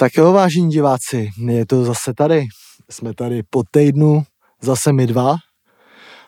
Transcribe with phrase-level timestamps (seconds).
[0.00, 2.46] Tak jo, vážení diváci, je to zase tady.
[2.90, 4.22] Jsme tady po týdnu,
[4.62, 5.30] zase my dva.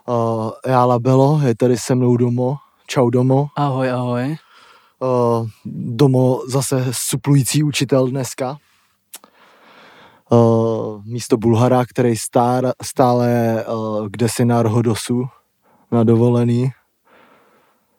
[0.09, 2.57] Uh, já Labelo, je tady se mnou Domo.
[2.87, 3.47] Čau Domo.
[3.57, 4.37] Ahoj, ahoj.
[4.99, 8.57] Uh, Domo zase suplující učitel dneska.
[10.31, 15.25] Uh, místo Bulhara, který stár, stále uh, kde si na Rhodosu
[15.93, 16.71] na dovolený.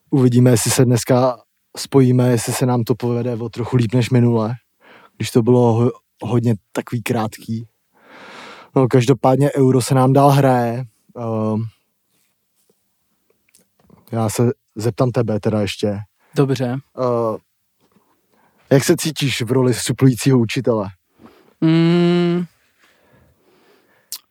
[0.10, 1.38] Uvidíme, jestli se dneska
[1.78, 4.56] spojíme, jestli se nám to povede o trochu líp než minule,
[5.22, 5.92] když to bylo ho,
[6.22, 7.68] hodně takový krátký.
[8.76, 10.86] No, každopádně euro se nám dál hraje.
[11.14, 11.62] Uh,
[14.12, 16.00] já se zeptám tebe teda ještě.
[16.36, 16.78] Dobře.
[16.98, 17.38] Uh,
[18.70, 20.90] jak se cítíš v roli suplujícího učitele?
[21.62, 22.46] Mm,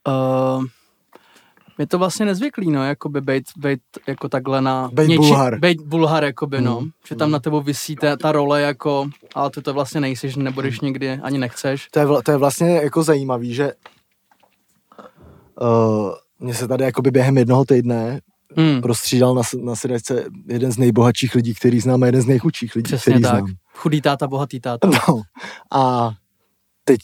[0.09, 0.65] uh,
[1.81, 4.91] je to vlastně nezvyklý, no, jakoby bejt, bejt jako takhle na...
[4.93, 5.59] Bejt Bulhar.
[5.59, 6.81] Bejt bulhar, jakoby, no.
[6.81, 10.31] Mm, Že tam na tebou vysí ta, ta role, jako, ale ty to vlastně nejsi,
[10.31, 11.89] že nebudeš nikdy, ani nechceš.
[11.91, 13.73] To je, to je vlastně jako zajímavý, že
[15.61, 18.21] uh, mě se tady jakoby během jednoho týdne
[18.57, 22.77] Mm, prostřídal na, na sedačce jeden z nejbohatších lidí, který znám a jeden z nejchudších
[22.77, 23.31] lidí, přesně který tak.
[23.31, 23.47] znám.
[23.75, 24.89] Chudý táta, bohatý táta.
[24.89, 25.23] No,
[25.73, 26.11] a
[26.85, 27.01] teď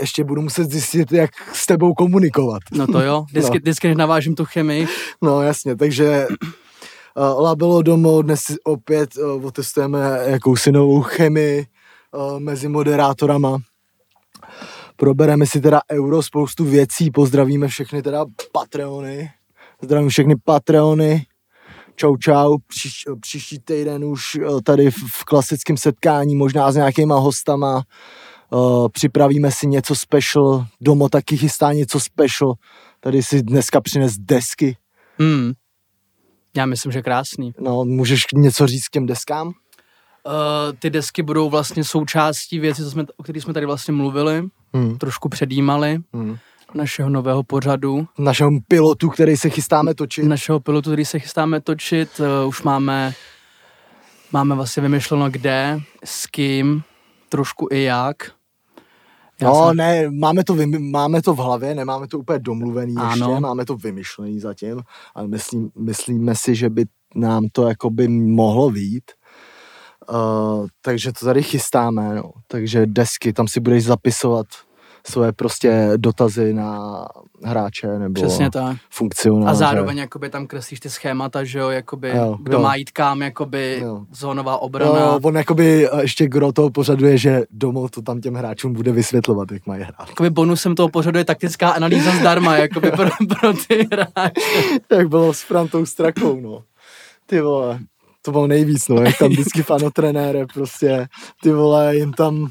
[0.00, 2.62] ještě budu muset zjistit, jak s tebou komunikovat.
[2.72, 3.58] No to jo, vždycky, No.
[3.60, 4.86] vždycky než navážím tu chemii.
[5.22, 6.26] No jasně, takže
[7.16, 11.66] uh, Labelo domů, dnes opět uh, otestujeme jakousi novou chemii
[12.16, 13.58] uh, mezi moderátorama.
[14.96, 19.30] Probereme si teda euro, spoustu věcí, pozdravíme všechny teda Patreony.
[19.82, 21.26] Zdravím všechny Patreony.
[21.94, 22.56] Čau, čau.
[22.66, 27.76] Příš, příští týden už uh, tady v, v klasickém setkání, možná s nějakýma hostama.
[27.76, 27.82] Uh,
[28.92, 30.66] připravíme si něco special.
[30.80, 32.54] Domo taky chystá něco special.
[33.00, 34.76] Tady si dneska přines desky.
[35.18, 35.52] Mm.
[36.56, 37.52] Já myslím, že krásný.
[37.60, 39.46] No, můžeš něco říct k těm deskám?
[39.46, 39.52] Uh,
[40.78, 44.98] ty desky budou vlastně součástí věci, co jsme, o kterých jsme tady vlastně mluvili, Hmm.
[44.98, 46.36] trošku předjímali Hmm.
[46.74, 50.24] našeho nového pořadu, Našemu pilotu, který se chystáme točit.
[50.24, 52.20] našeho pilotu, který se chystáme točit.
[52.42, 53.12] Uh, už máme,
[54.32, 56.82] máme vlastně vymyšleno kde, s kým,
[57.28, 58.16] trošku i jak.
[59.40, 62.94] Já No, jsem- ne, máme to, vymy- máme to v hlavě, nemáme to úplně domluvený
[62.96, 63.10] Ano.
[63.30, 64.80] ještě, máme to vymyšlený zatím,
[65.14, 69.10] ale myslím, myslíme si, že by nám to jako by mohlo výjít.
[70.10, 72.30] Uh, takže to tady chystáme, no.
[72.48, 74.46] takže desky, tam si budeš zapisovat
[75.08, 77.04] svoje prostě dotazy na
[77.44, 78.76] hráče nebo Přesně tak.
[78.90, 79.50] funkcionáře.
[79.50, 82.62] A zároveň jakoby tam kreslíš ty schémata, že jo, jakoby Jo, kdo jo.
[82.62, 84.00] má jít kam, jakoby Jo.
[84.12, 84.92] zónová obrana.
[85.00, 88.72] No, on jakoby eh, ještě gro toho pořadu je, že domů to tam těm hráčům
[88.72, 90.08] bude vysvětlovat, jak mají hrát.
[90.08, 93.08] Jakoby bonusem toho pořadu je taktická analýza zdarma, jakoby pro,
[93.40, 94.40] pro ty hráče.
[94.92, 96.62] jak bylo s Frantou Strakou, no.
[97.26, 97.78] Ty vole,
[98.22, 101.06] to bylo nejvíc, no, jak tam vždycky fano trenére, prostě,
[101.42, 102.48] ty vole, jim tam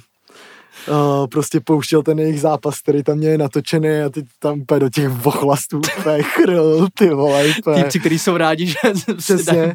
[0.88, 4.90] uh, prostě pouštěl ten jejich zápas, který tam měli natočený a ty tam úplně do
[4.90, 7.84] těch vochlastů úplně chrl, ty vole, úplně.
[7.84, 8.76] Týpci, kteří jsou rádi, že
[9.18, 9.74] Přesně.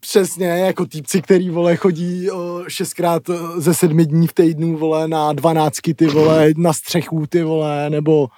[0.00, 5.08] Přesně, jako týpci, který, vole, chodí o, šestkrát o, ze sedmi dní v týdnu, vole,
[5.08, 8.28] na dvanáctky, ty vole, na střechu, ty vole, nebo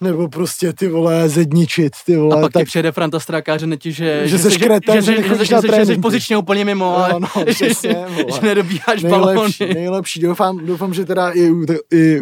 [0.00, 3.58] nebo prostě ty vole zedničit, ty vole, A pak tak ti přijede Franta Straka a
[3.58, 5.98] řekne ti, že, Že seš jsi- kreten, že, že že, že, že, že, že jsi
[5.98, 8.24] pozičně úplně mimo, No, ale no, přesně, vole.
[8.34, 9.34] že nedobíháš nejlepší,
[9.64, 9.74] balony.
[9.74, 10.20] nejlepší.
[10.20, 12.20] Doufám, doufám, že teda i, u, i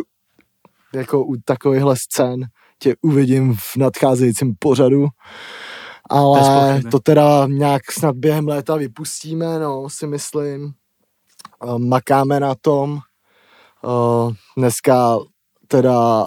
[0.94, 2.40] jako u takovýchhle scén
[2.78, 5.06] tě uvidím v nadcházejícím pořadu.
[6.10, 10.72] Ale to teda nějak snad během léta vypustíme, no, si myslím.
[11.64, 12.98] Eh, Makáme na tom.
[13.84, 15.18] Eh, Dneska
[15.68, 16.26] teda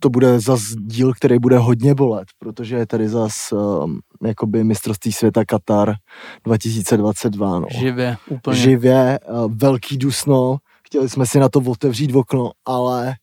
[0.00, 5.12] to bude zas díl, který bude hodně bolet, protože je tady zas um, jakoby mistrovství
[5.12, 5.94] světa Katar
[6.44, 7.66] 2022, no.
[7.78, 8.56] Živě, úplně.
[8.56, 10.56] Živě, uh, velký dusno,
[10.86, 13.14] chtěli jsme si na to otevřít okno, ale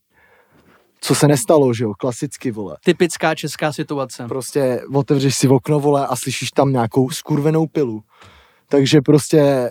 [1.00, 2.76] co se nestalo, že jo, klasicky, vole.
[2.84, 4.24] Typická česká situace.
[4.28, 8.02] Prostě otevřeš si okno, vole, a slyšíš tam nějakou skurvenou pilu.
[8.68, 9.70] Takže prostě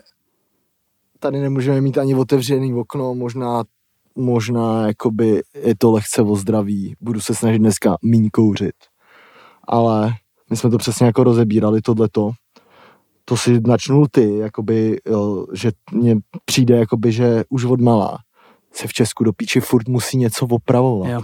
[1.20, 3.64] tady nemůžeme mít ani otevřený okno, možná
[4.18, 8.76] možná jakoby je to lehce o zdraví, budu se snažit dneska míň kouřit.
[9.64, 10.14] Ale
[10.50, 12.32] my jsme to přesně jako rozebírali tohleto.
[13.26, 16.16] To si načnul ty, jakoby, jo, že mně
[16.46, 18.18] přijde, jakoby, že už od malá
[18.72, 21.10] se v Česku do píči furt musí něco opravovat.
[21.10, 21.22] Jo.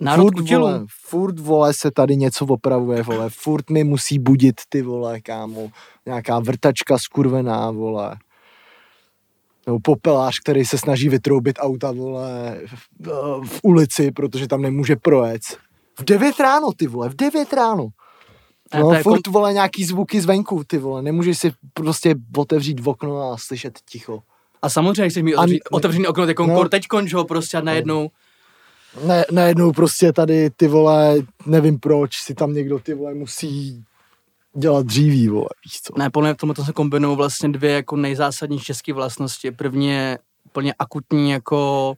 [0.00, 0.64] Národ furt, udělu.
[0.64, 5.70] vole, furt, vole, se tady něco opravuje, vole, furt mi musí budit, ty vole, kámo,
[6.06, 8.16] nějaká vrtačka skurvená, vole,
[9.66, 12.60] nebo popelář, který se snaží vytroubit auta, vole,
[13.00, 13.10] v,
[13.46, 15.42] v ulici, protože tam nemůže projet.
[15.98, 17.88] V 9 ráno, ty vole, v 9 ráno.
[18.72, 22.80] A No, to je furt, vole, nějaký zvuky zvenku, ty vole, nemůžeš si prostě otevřít
[22.86, 24.22] okno a slyšet ticho.
[24.62, 26.68] A samozřejmě chceš mít otevřený, otevřený okno, jako no.
[26.68, 28.10] teďkon, že jo, prostě a najednou.
[29.06, 31.16] Ne, najednou prostě tady ty vole,
[31.46, 33.84] nevím proč, si tam někdo ty vole musí
[34.56, 35.92] dělat dříví, vole, víš co.
[35.98, 39.50] Ne, podle mě v tomhle se kombinují vlastně dvě jako nejzásadnější české vlastnosti.
[39.50, 41.94] První je úplně akutní jako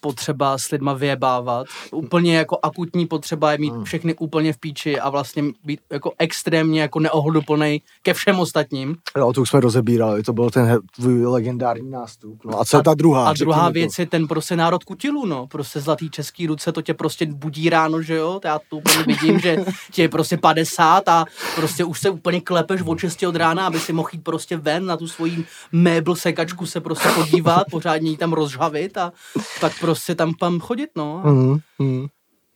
[0.00, 1.66] potřeba s lidma vyjebávat.
[1.92, 3.84] Úplně jako akutní potřeba je mít Hmm.
[3.84, 8.96] všechny úplně v píči a vlastně být jako extrémně jako neohleduplnej ke všem ostatním.
[9.16, 12.44] Jo, to už jsme rozebírali, to byl ten tvůj legendární nástup.
[12.44, 13.28] No a co je ta druhá?
[13.28, 13.72] A druhá mi to.
[13.72, 15.46] věc je ten prostě národ kutilu, no.
[15.46, 18.40] Prostě zlatý český ruce, to tě prostě budí ráno, že jo?
[18.44, 19.56] Já to úplně vidím, že
[19.92, 21.24] tě je prostě 50 a
[21.56, 24.86] prostě už se úplně klepeš od 6 od rána, aby si mohl jít prostě ven
[24.86, 29.12] na tu svoji mébl sekačku se prostě podívat, pořádně ji tam rozžhavit a
[29.60, 31.22] tak prostě tam tam chodit, no.
[31.24, 32.06] Mhm, mhm.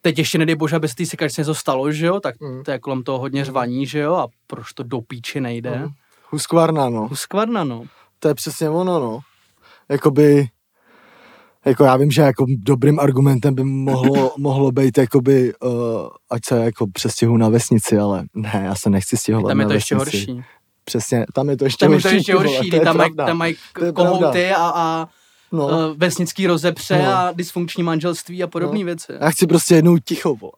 [0.05, 2.21] Teď ještě nedej bože, aby se té sekačce něco stalo, že jo?
[2.21, 2.63] Tak Mm.
[2.65, 4.15] to je kolem toho hodně řvaní, že jo?
[4.15, 5.71] A proč to do píči nejde?
[5.79, 5.89] Mhm.
[6.31, 7.09] Huskvarna, no.
[7.09, 7.85] Huskvarna, no.
[8.19, 9.21] To je přesně ono, no.
[9.89, 10.49] Jakoby,
[11.65, 15.73] jako já vím, že jako dobrým argumentem by mohlo, mohlo být jakoby, uh,
[16.31, 19.69] ať se jako přestěhu na vesnici, ale ne, já se nechci stěhovat Tam je na
[19.69, 20.27] to ještě vesnici.
[20.33, 20.45] horší.
[20.85, 22.09] Přesně, tam je to ještě Tam je horší.
[22.09, 23.57] to ještě vole, horší, to je tam mají, tam mají
[23.95, 25.09] kohouty a, a
[25.53, 25.95] No, no.
[25.95, 27.11] vesnický rozepře No.
[27.15, 28.85] a dysfunkční manželství a podobné No.
[28.85, 29.13] věci.
[29.21, 30.53] já chci prostě jednou ticho, vole.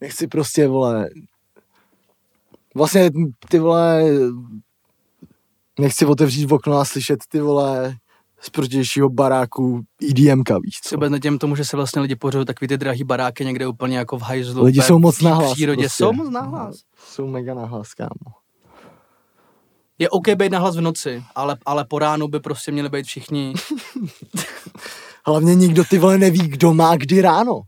[0.00, 1.08] Nechci prostě, vole,
[2.74, 3.10] vlastně
[3.48, 4.02] ty vole,
[5.78, 7.96] nechci otevřít okno a slyšet ty vole
[8.40, 10.88] z protějšího baráku EDMka, víš co?
[10.88, 13.98] Si vůbec nedělím tomu, že se vlastně lidi pořádají takový ty drahý baráky někde úplně
[13.98, 14.64] jako v hajzlu.
[14.64, 15.52] Lidi jsou moc v nahlas.
[15.52, 16.04] přírodě prostě.
[16.04, 16.76] jsou moc nahlas.
[17.06, 18.41] Jsou mega nahlas, kámo.
[19.98, 23.54] Je OK být nahlas v noci, ale, ale po ránu by prostě měli být všichni.
[25.26, 27.60] Hlavně nikdo ty vole neví, kdo má kdy ráno.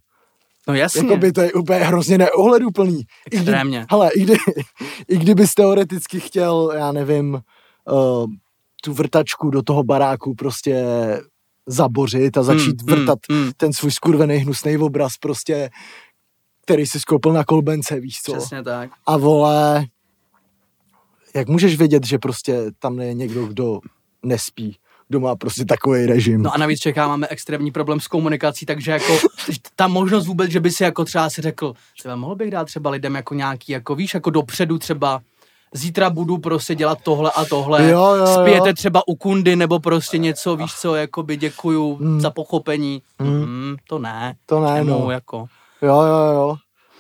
[0.69, 1.01] No jasně.
[1.01, 3.01] Jakoby to je úplně hrozně neohleduplný.
[3.01, 3.87] I kdy, Extrémně.
[3.91, 4.35] hele, i, kdy,
[5.09, 8.27] i kdybys teoreticky chtěl, já nevím, uh,
[8.85, 10.85] tu vrtačku do toho baráku prostě
[11.67, 13.51] zabořit a začít Mm, mm, vrtat mm.
[13.57, 15.71] ten svůj skurvený hnusný obraz prostě,
[16.63, 18.33] který si skoupil na kolbence, víš co?
[18.37, 18.91] Přesně tak.
[19.07, 19.87] A vole,
[21.35, 23.81] jak můžeš vědět, že prostě tam je někdo, kdo
[24.23, 24.77] nespí,
[25.09, 26.43] kdo má prostě takový režim.
[26.43, 29.19] No a navíc Čechá máme extrémní problém s komunikací, takže jako
[29.77, 32.91] ta možnost vůbec, že by si jako třeba si řekl, třeba mohl bych dát třeba
[32.91, 35.21] lidem jako nějaký, jako víš, jako dopředu třeba
[35.77, 38.27] zítra budu prostě dělat tohle a tohle, Jo, jo, jo.
[38.41, 42.21] spějete třeba u kundy nebo prostě něco, víš co, jakoby děkuju Mm.
[42.21, 43.03] za pochopení.
[43.19, 43.29] Mm.
[43.29, 45.11] Mm, to ne, to ne, no.
[45.11, 45.47] jako.
[45.83, 46.57] Jo, jo, jo.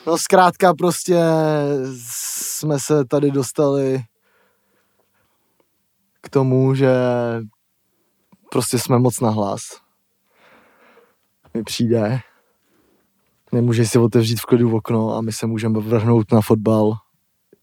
[0.06, 1.16] No zkrátka prostě
[2.10, 4.02] jsme se tady dostali
[6.34, 6.90] tomu, že
[8.50, 9.60] prostě jsme moc nahlas.
[11.54, 12.20] Mi přijde.
[13.52, 16.92] Nemůžeš si otevřít v klidu okno a my se můžeme vrhnout na fotbal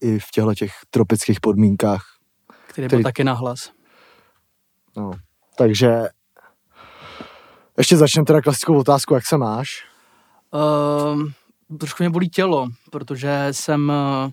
[0.01, 2.03] i v těchto těch tropických podmínkách.
[2.67, 3.71] Který byl Který- taky nahlas.
[4.97, 5.11] No.
[5.57, 6.01] Takže
[7.77, 9.67] ještě začneme teda klasickou otázku, jak se máš?
[11.13, 11.33] Um,
[11.77, 14.31] trošku mě bolí tělo, protože jsem eh,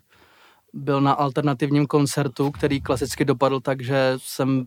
[0.74, 4.64] byl na alternativním koncertu, který klasicky dopadl tak, že jsem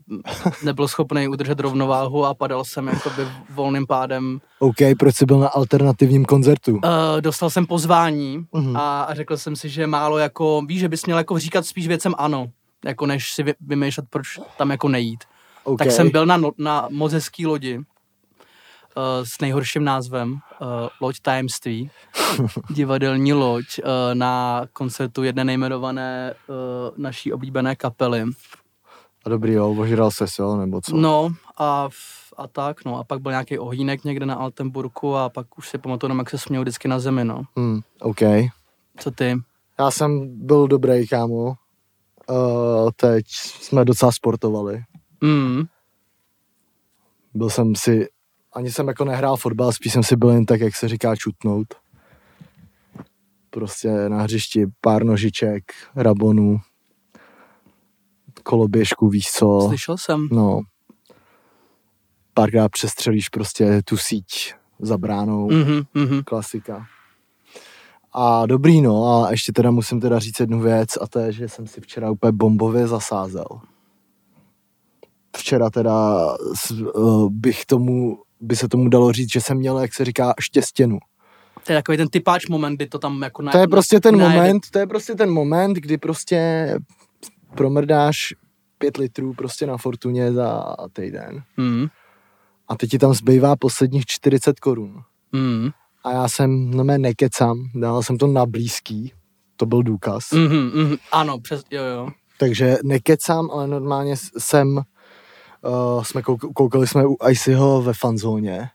[0.63, 4.41] nebyl schopný udržet rovnováhu a padal jsem jakoby volným pádem.
[4.59, 6.71] OK, proč jsi byl na alternativním koncertu?
[6.71, 6.79] Uh,
[7.21, 8.77] dostal jsem pozvání Mhm.
[8.77, 11.87] a, a řekl jsem si, že málo jako, víš, že bys měl jako říkat spíš
[11.87, 12.47] věcem ano,
[12.85, 14.27] jako než si vy, vymýšlet, proč
[14.57, 15.23] tam jako nejít.
[15.63, 15.77] OK.
[15.79, 17.79] Tak jsem byl na, no- na moc hezký lodi
[18.97, 20.37] uh, s nejhorším názvem uh,
[21.01, 21.91] Loď tajemství,
[22.69, 26.55] divadelní loď uh, na koncertu jedné nejmenované uh,
[26.97, 28.23] naší oblíbené kapely.
[29.25, 30.95] A dobrý, jo, ožral ses, jo, nebo co?
[30.95, 31.89] No a,
[32.37, 35.77] a tak, no a pak byl nějaký ohýnek někde na Altenburku a pak už si
[35.77, 37.43] pamatuju, jenom, jak se směl vždycky na zemi, no.
[37.57, 38.19] Hmm, OK.
[38.97, 39.35] Co ty?
[39.79, 41.53] Já jsem byl dobrý, kámo.
[42.29, 43.25] Uh, teď
[43.61, 44.83] jsme docela sportovali.
[45.21, 45.63] Mm,
[47.33, 48.07] Byl jsem si,
[48.53, 51.67] ani jsem jako nehrál fotbal, spíš jsem si byl jen tak, jak se říká, čutnout.
[53.49, 55.63] Prostě na hřišti pár nožiček,
[55.95, 56.59] rabonů,
[58.43, 59.65] koloběžku, víš co.
[59.67, 60.27] slyšel jsem.
[60.31, 60.61] No.
[62.33, 65.51] Párkrát přestřelíš prostě tu síť za bránou.
[65.51, 66.23] Mhm, mhm.
[66.23, 66.85] klasika.
[68.13, 71.49] A dobrý, no, a ještě teda musím teda říct jednu věc, a to je, že
[71.49, 73.45] jsem si včera úplně bombově zasázel.
[75.37, 76.27] Včera teda
[76.71, 76.81] eh,
[77.29, 80.99] bych tomu, by se tomu dalo říct, že jsem měl, jak se říká, štěstěnu.
[81.65, 84.17] To je takový ten typáč moment, kdy to tam jako na, To je prostě ten
[84.17, 86.39] najede- moment, to je prostě ten moment, kdy prostě
[87.55, 88.33] promrdáš
[88.77, 91.43] pět litrů prostě na fortuně za týden.
[91.57, 91.87] Mm,
[92.67, 95.01] A teď ti tam zbývá posledních 40 korun.
[95.31, 95.69] mm,
[96.03, 99.13] A já jsem, no mé nekecam, dal jsem to na blízký,
[99.55, 100.31] to byl důkaz.
[100.31, 100.95] mhm, mhm.
[101.11, 102.09] Ano, přes, jo, jo.
[102.39, 104.81] Takže nekecám, ale normálně jsem
[105.63, 108.69] uh, jsme kouk- koukali jsme u Icyho ve fanzóně,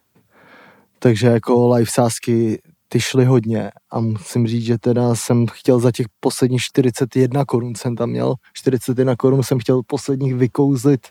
[0.99, 5.93] takže jako live sázky ty šly hodně a musím říct, že teda jsem chtěl za
[5.93, 11.07] těch posledních 41 korun jsem tam měl, 41 korun jsem chtěl posledních vykouzlit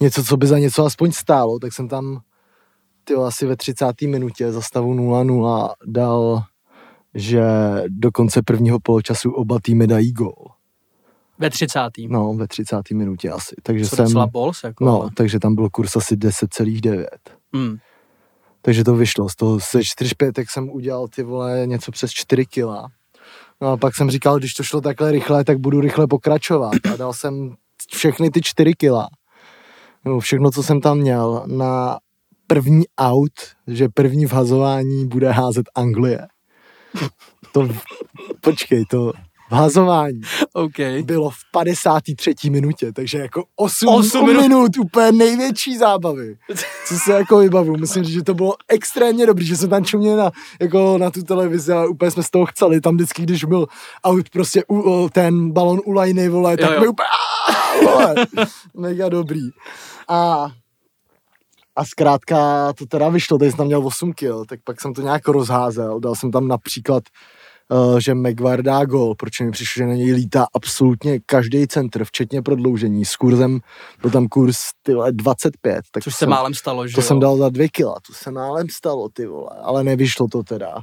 [0.00, 2.20] něco, co by za něco aspoň stálo, tak jsem tam
[3.04, 4.02] ty asi ve 30.
[4.02, 6.42] minutě za stavu 0-0 dal,
[7.14, 7.42] že
[7.88, 10.57] do konce prvního poločasu oba týmy dají gól.
[11.38, 11.78] Ve 30.
[12.08, 12.90] No, ve 30.
[12.90, 13.54] minutě asi.
[13.62, 14.84] Takže Co jsem, bols, jako.
[14.84, 17.06] no, ale- takže tam byl kurz asi 10,9.
[17.54, 17.76] Hmm.
[18.62, 19.28] Takže to vyšlo.
[19.28, 22.88] Z toho se 4 pětek jsem udělal ty vole něco přes 4 kila.
[23.60, 26.72] No a pak jsem říkal, když to šlo takhle rychle, tak budu rychle pokračovat.
[26.92, 27.54] A dal jsem
[27.92, 29.08] všechny ty 4 kila.
[30.04, 31.98] No, všechno, co jsem tam měl, na
[32.46, 33.32] první out,
[33.66, 36.26] že první v hazování bude házet Anglie.
[37.52, 37.68] To,
[38.40, 39.12] počkej, to
[39.50, 40.20] v hazování
[40.52, 40.78] OK.
[41.04, 42.34] bylo v 53.
[42.50, 44.40] minutě, takže jako 8, Osm 8 minut.
[44.42, 44.78] minut.
[44.78, 46.36] úplně největší zábavy.
[46.88, 50.16] Co se jako vybavu, musím říct, že to bylo extrémně dobrý, že jsem tam čuměl
[50.16, 53.66] na, jako na tu televizi a úplně jsme z toho chceli, tam vždycky, když byl
[54.06, 56.80] out prostě u, ten balon u lajny, vole, tak Jo, jo.
[56.80, 58.14] mi úplně, "Aaa", vole,
[58.74, 59.48] mega dobrý.
[60.08, 60.48] A
[61.76, 65.02] a zkrátka to teda vyšlo, teď jsem tam měl 8 kg, tak pak jsem to
[65.02, 67.02] nějak rozházel, dal jsem tam například
[67.70, 72.04] uh, že Maguire dá gol, protože mi přišlo, že na něj lítá absolutně každý centr,
[72.04, 73.04] včetně prodloužení.
[73.04, 73.60] S kurzem,
[74.02, 75.80] byl tam kurz ty vole, 25.
[75.92, 77.06] Tak Což to se jsem, málem stalo, že To jo?
[77.06, 80.74] jsem dal za 2 kila, to se málem stalo, ty vole, ale nevyšlo to teda.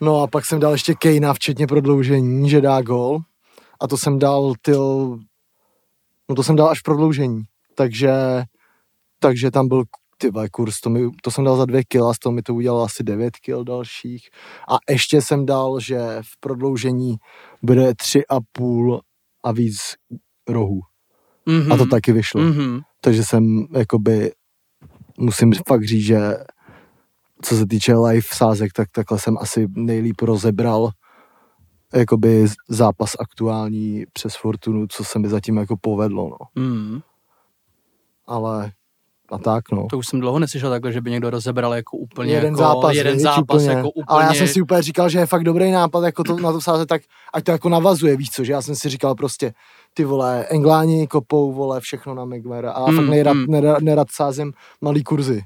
[0.00, 3.18] No a pak jsem dal ještě Kejna, včetně prodloužení, že dá gol.
[3.80, 4.72] A to jsem dal, ty
[6.28, 7.42] no to jsem dal až prodloužení.
[7.74, 8.12] Takže,
[9.18, 9.84] takže tam byl
[10.18, 12.82] ty kurz, to, mi, to jsem dal za dvě kila, z toho mi to udělalo
[12.82, 14.28] asi 9 kil dalších.
[14.68, 17.16] A ještě jsem dal, že v prodloužení
[17.62, 19.00] bude tři a půl
[19.44, 19.76] a víc
[20.48, 20.80] rohů.
[21.46, 21.74] mm-hmm.
[21.74, 22.40] A to taky vyšlo.
[22.40, 22.82] Mm-hmm.
[23.00, 24.32] Takže jsem jakoby,
[25.18, 26.18] musím fakt říct, že
[27.42, 30.90] co se týče live sázek, tak takhle jsem asi nejlíp rozebral
[31.94, 36.64] jakoby zápas aktuální přes Fortunu, co se mi zatím jako povedlo, no.
[36.64, 37.00] Mm.
[38.26, 38.72] Ale
[39.30, 39.86] a tak, no.
[39.90, 42.94] To už jsem dlouho neslyšel takhle, že by někdo rozebral jako úplně jeden jako, zápas,
[42.96, 43.68] jeden zápas úplně.
[43.68, 44.04] jako úplně.
[44.08, 46.60] Ale já jsem si úplně říkal, že je fakt dobrý nápad jako to, na to
[46.60, 47.02] sázet, tak
[47.34, 49.52] ať to jako navazuje, víš co, že já jsem si říkal prostě,
[49.94, 53.44] ty vole, Engláni kopou, vole, všechno na Maguire a Mm, fakt nejrad, mm.
[53.48, 55.42] nerad, nerad sázím malý kurzy.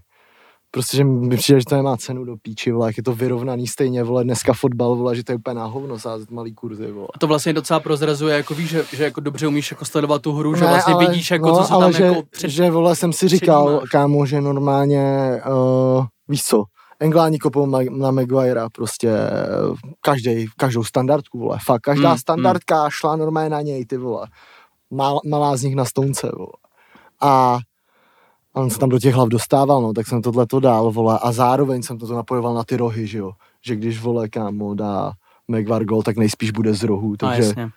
[0.74, 3.66] Prostě, že mi přijde, že to nemá cenu do píči, vole, jak je to vyrovnaný
[3.66, 7.08] stejně, vole, dneska fotbal, vole, že to je úplně na hovno sázet malý kurzy, vole.
[7.14, 10.32] A to vlastně docela prozrazuje, jako víš, že, že jako dobře umíš jako sledovat tu
[10.32, 12.48] hru, že Ne, vlastně ale- vidíš, jako no, co se tam že, jako před...
[12.50, 13.88] že vole, jsem si říkal, předjímáš.
[13.90, 15.30] kámo, že normálně,
[15.96, 16.64] uh, víš co,
[17.00, 19.12] Engláni kopou ma- na Maguirea prostě
[20.00, 24.26] každý, každou standardku, vole, fakt, každá Mm, standardka šla normálně na něj, ty vole,
[24.90, 26.52] Mal, malá z nich na stonce, vole.
[27.20, 27.58] A
[28.54, 31.18] a on se tam do těch hlav dostával, no, tak jsem tohle to dal, vole,
[31.23, 33.32] a zároveň jsem to napojoval na ty rohy, že jo,
[33.66, 35.12] že když, vole, kámo, dá
[35.49, 37.68] Maguire gol, tak nejspíš bude z rohu, no, takže jasně.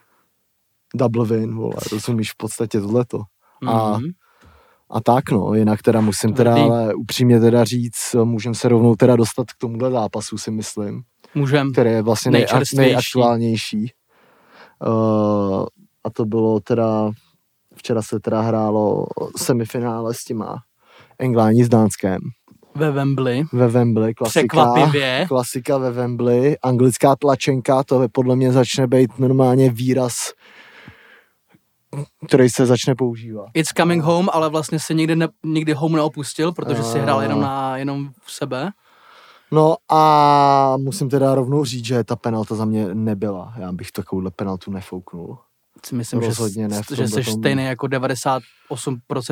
[0.95, 3.21] double win, vole, rozumíš v podstatě tohleto.
[3.67, 4.09] a- Mhm.
[4.89, 9.15] A tak no, jinak teda musím teda ale upřímně teda říct, můžeme se rovnou teda
[9.15, 11.01] dostat k tomuhle zápasu si myslím,
[11.35, 11.71] Můžem.
[11.71, 12.45] který je vlastně nej,
[12.91, 13.91] nejaktuálnější.
[14.87, 15.65] Uh,
[16.03, 17.11] a to bylo teda,
[17.85, 19.05] včera se teda hrálo
[19.37, 20.57] semifinále s těma
[21.19, 22.19] Engláni s Dánskem
[22.75, 23.43] Ve Wembley.
[23.53, 24.39] ve Wembley, klasika.
[24.39, 25.25] Překvapivě.
[25.27, 30.33] Klasika ve Wembley, anglická tlačenka, to je podle mě začne být normálně výraz,
[32.27, 33.45] který se začne používat.
[33.53, 37.41] It's coming home, ale vlastně se nikdy, ne, nikdy home neopustil, protože si hrál jenom
[37.41, 38.69] na jenom v sebe.
[39.51, 43.53] No a musím teda rovnou říct, že ta penalta za mě nebyla.
[43.57, 45.37] Já bych takovouhle penaltu nefouknul.
[45.85, 48.41] Si myslím, že, Rozhodně ne v že jsi stejný jako 98%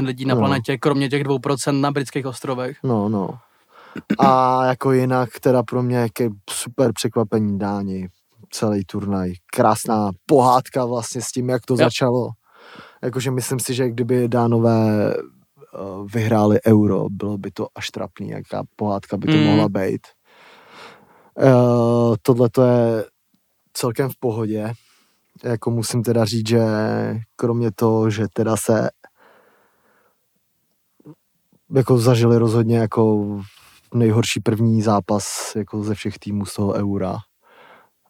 [0.06, 0.42] lidí na No.
[0.42, 2.78] planetě, kromě těch 2% na britských ostrovech.
[2.84, 3.30] No, no.
[4.20, 8.08] A jako jinak teda pro mě jaké super překvapení Dáni.
[8.52, 9.34] Celý turnaj.
[9.54, 11.78] Krásná pohádka vlastně s tím, jak to Jo.
[11.78, 12.30] začalo.
[13.04, 15.18] Jakože myslím si, že kdyby Dánové eh,
[16.14, 19.44] vyhráli euro, bylo by to až trapný, jaká pohádka by to Mm.
[19.44, 20.08] mohla být.
[21.44, 23.06] Uh, Tohle to je
[23.74, 24.74] celkem v pohodě.
[25.44, 26.62] Jako musím teda říct, že
[27.36, 28.90] kromě toho, že teda se
[31.76, 33.26] jako zažili rozhodně jako
[33.94, 37.18] nejhorší první zápas jako ze všech týmů z toho eura.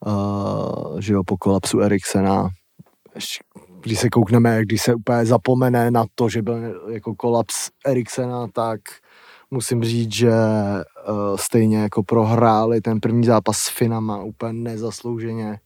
[0.06, 2.50] Uh, že jo, po kolapsu Eriksena.
[3.82, 6.56] Když se koukneme, když se úplně zapomene na to, že byl
[6.92, 8.80] jako kolaps Eriksena, tak
[9.52, 15.60] musím říct, že uh, stejně jako prohráli ten první zápas s Finama úplně nezaslouženě,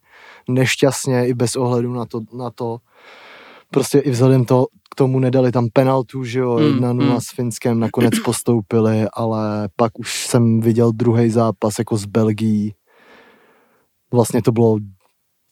[0.50, 2.77] nešťastně i bez ohledu na to, na to
[3.72, 7.22] prostě i vzhledem to, k tomu nedali tam penaltu, že jo, Mm, 1-0 mm.
[7.22, 12.74] s Finskem, nakonec postoupili, ale pak už jsem viděl druhý zápas jako s Belgií.
[14.12, 14.77] Vlastně to bylo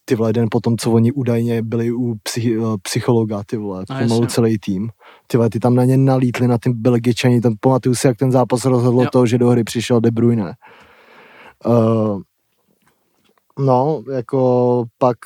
[0.06, 4.00] ty vole, den potom, co oni údajně byli u psychi, eh, psychologa, ty vole, No,
[4.00, 4.90] pomalu celý tým.
[5.28, 8.32] Ty vole, ty tam na ně nalítli, na ty Belgičani, tam pamatuju si, jak ten
[8.32, 9.10] zápas rozhodlo Jo.
[9.12, 10.54] to, že do hry přišel De Bruyne.
[11.66, 12.22] Uh,
[13.60, 15.18] no, jako pak,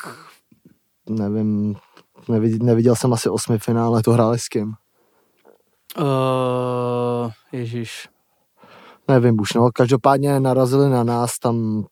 [1.09, 1.75] nevím,
[2.29, 4.73] neviděl, neviděl jsem asi osmi finále, to hráli s kým?
[5.99, 8.09] Uh, ježíš.
[9.07, 11.85] Nevím už, no, každopádně narazili na nás, tam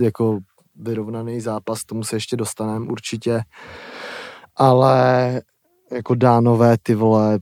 [0.00, 0.38] jako
[0.76, 3.42] vyrovnaný zápas, tomu se ještě dostaneme určitě,
[4.56, 5.42] ale
[5.92, 7.38] jako dánové ty vole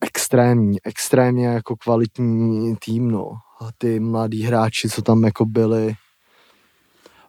[0.00, 3.30] extrémní, extrémně jako kvalitní tým, no.
[3.60, 5.94] A ty mladí hráči, co tam jako byli,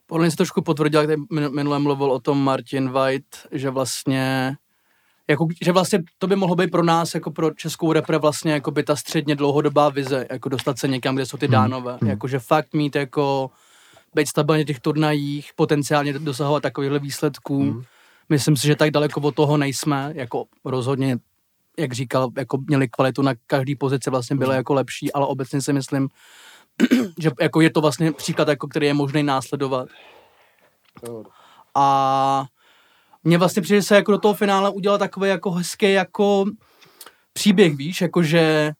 [0.09, 4.55] Podle mě se trošku potvrdil, jak minule mluvil o tom Martin White, že vlastně
[5.27, 8.71] jako, že vlastně to by mohlo být pro nás, jako pro českou repre vlastně jako
[8.71, 11.97] by ta středně dlouhodobá vize, jako dostat se někam, kde jsou ty dánové.
[12.01, 12.09] hmm.
[12.09, 13.49] Jakože fakt mít jako
[14.15, 17.61] být stabilně těch turnajích, potenciálně dosahovat takovýchhle výsledků.
[17.61, 17.81] Hmm.
[18.29, 21.17] Myslím si, že tak daleko od toho nejsme, jako rozhodně,
[21.77, 24.39] jak říkal, jako měli kvalitu na každý pozici, vlastně Hmm.
[24.39, 26.09] byly jako lepší, ale obecně si myslím,
[27.19, 29.87] že jako je to vlastně příklad, jako který je možný následovat.
[31.75, 32.45] A
[33.23, 36.45] mně vlastně přijde že se jako do toho finále udělal takový jako hezký jako
[37.33, 38.71] příběh, víš, jakože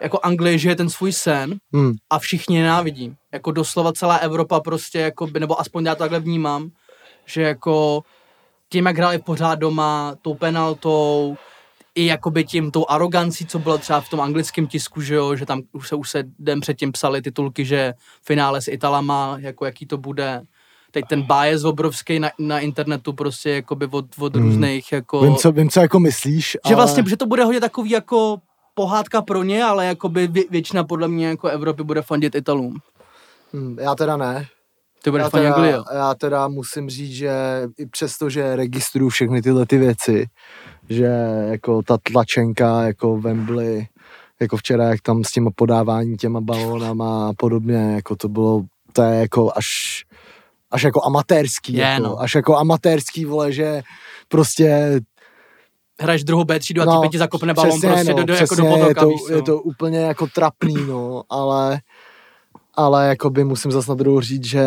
[0.00, 1.92] jako Anglie žije ten svůj sen Hmm.
[2.10, 3.16] a všichni je nenávidí.
[3.32, 6.70] Jako doslova celá Evropa prostě, jako by, nebo aspoň já to takhle vnímám,
[7.26, 8.02] že jako
[8.68, 11.36] tím, jak hráli pořád doma, tou penaltou,
[11.94, 15.46] i jakoby tím, tou arogancí, co bylo třeba v tom anglickém tisku, že jo, že
[15.46, 17.92] tam už se už se den předtím psali titulky, že
[18.22, 20.42] finále s Italama, jako jaký to bude.
[20.90, 24.44] Teď ten bias obrovský na, na internetu prostě jakoby od, od Hmm.
[24.44, 25.20] různých jako...
[25.20, 26.76] Vím, co, vím, co jako myslíš, Že ale...
[26.76, 28.36] vlastně, že to bude hodně takový jako
[28.74, 32.76] pohádka pro ně, ale jakoby vě, většina podle mě jako Evropy bude fandit Italům.
[33.52, 34.46] Hmm, já teda ne.
[35.02, 35.84] Ty budeš fandit Anglii, jo?
[35.94, 37.32] já teda musím říct, že
[37.78, 40.26] i přesto, že registruju všechny tyhle ty věci,
[40.90, 41.08] že
[41.50, 43.86] jako ta tlačenka, jako Wembley,
[44.40, 49.02] jako včera, jak tam s těma podávání těma balónama a podobně, jako to bylo, to
[49.02, 49.66] je jako až,
[50.70, 52.20] až jako amatérský, Je, jako, no.
[52.20, 53.82] až jako amatérský, vole, že
[54.28, 55.00] prostě
[56.02, 58.70] Hraješ druhou B3 a no, ti zakopne balón přesně, prostě do, do, jako do přesně,
[58.70, 59.32] potoka, je, to, víš co?
[59.32, 61.80] je to úplně jako trapný, no, ale
[62.74, 64.64] ale jakoby musím zase na druhou říct, že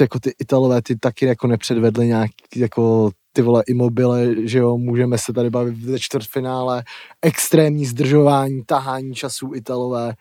[0.00, 5.18] jako ty Italové ty taky jako nepředvedli nějak jako ty vole imobile, že jo, můžeme
[5.18, 6.82] se tady bavit ve čtvrtfinále,
[7.22, 10.14] extrémní zdržování, tahání časů Italové,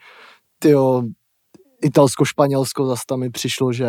[0.60, 1.04] ty jo,
[1.86, 3.88] Italsko-Španělsko zase tam mi přišlo, že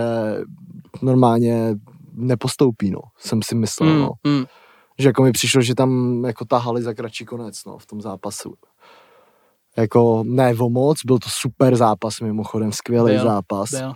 [1.02, 1.74] normálně
[2.14, 4.10] nepostoupí, no, jsem si myslel, Mm, no.
[4.26, 4.44] mm.
[4.98, 8.54] Že jako mi přišlo, že tam jako tahali za kratší konec, no, v tom zápasu.
[9.76, 13.70] Jako ne o moc, byl to super zápas mimochodem, skvělý Byl, zápas.
[13.70, 13.92] Byl.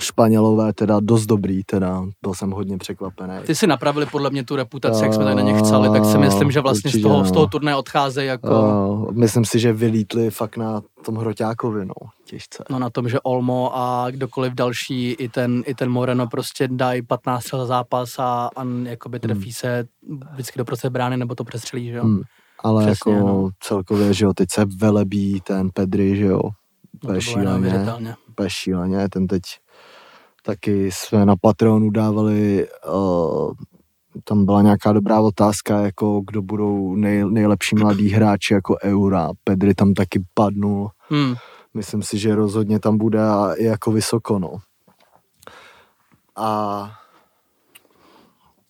[0.00, 3.34] Španělové teda dost dobrý, teda byl jsem hodně překvapený.
[3.46, 6.18] Ty si napravili podle mě tu reputaci, jak jsme tady na ně chceli, tak si
[6.18, 7.24] myslím, že vlastně z Určitě, toho, no.
[7.24, 11.94] z toho turné odcházejí jako Uh, myslím si, že vylítli fakt na tom Hroťákovi, no,
[12.24, 12.64] těžce.
[12.70, 17.02] no na tom, že Olmo a kdokoliv další, i ten, i ten Moreno prostě dají
[17.02, 19.84] 15 střel za zápas a, a jakoby trefí se
[20.32, 22.04] vždycky do prostřed brány nebo to přestřelí, že jo?
[22.04, 22.22] Hmm.
[22.62, 23.50] Ale Přesně, jako no.
[23.60, 26.40] celkově, že jo, teď se velebí ten Pedri, že jo,
[27.04, 27.86] No, to šíleně,
[28.48, 29.42] šíleně, ten teď
[30.46, 33.52] taky jsme na Patronu dávali, uh,
[34.24, 39.30] tam byla nějaká dobrá otázka, jako kdo budou nej, nejlepší mladí hráči jako Eura.
[39.44, 41.34] Pedri tam taky padnul, Hmm.
[41.74, 43.20] myslím si, že rozhodně tam bude
[43.58, 44.56] jako vysoko, no.
[46.36, 46.90] A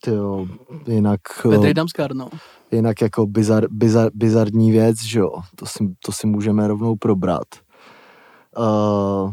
[0.04, 0.46] tyjo,
[0.86, 2.28] jinak, Petr eh, Damskar, no.
[2.72, 7.46] jinak jako bizar, bizar, bizarní věc, že jo, to si, to si můžeme rovnou probrat.
[8.58, 9.32] Uh,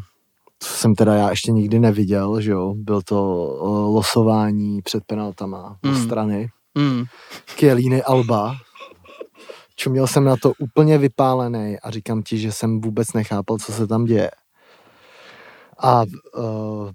[0.62, 5.78] to jsem teda já ještě nikdy neviděl, že jo, byl to uh, losování před penaltama
[5.84, 5.91] Mm.
[5.91, 6.04] mm.
[6.04, 6.47] strany.
[6.78, 7.04] Hmm.
[7.56, 8.56] Kielíny Alba.
[9.76, 13.88] Čuměl jsem na to úplně vypálený a říkám ti, že jsem vůbec nechápal, co se
[13.88, 14.32] tam děje.
[15.84, 16.04] A
[16.38, 16.89] uh,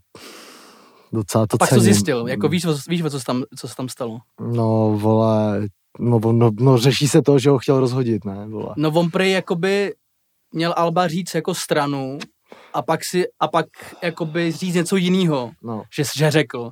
[1.12, 1.84] docela to Pak to cením.
[1.84, 4.18] zjistil, jako víš, víš, co se tam, co se tam stalo.
[4.40, 5.66] No, vole,
[5.98, 8.74] no, no, no, řeší se to, že ho chtěl rozhodit, ne, vole.
[8.76, 9.94] No on prý jakoby
[10.52, 12.18] měl Alba říct jako stranu
[12.76, 13.66] a pak si, a pak
[14.02, 15.82] jakoby říct něco jiného, No.
[15.94, 16.70] že, že řekl.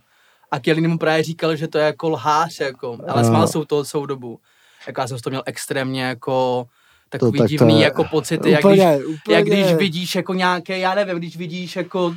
[0.50, 3.28] A Kelly mu právě říkal, že to je jako lhář, jako, ale No.
[3.28, 4.38] smál se to celou dobu.
[4.86, 6.66] Jako já jsem toho měl extrémně jako
[7.08, 9.36] takový tak to divný je- jako pocity, jak úplně, když, úplně.
[9.36, 12.14] jak když vidíš jako nějaké, já nevím, když vidíš jako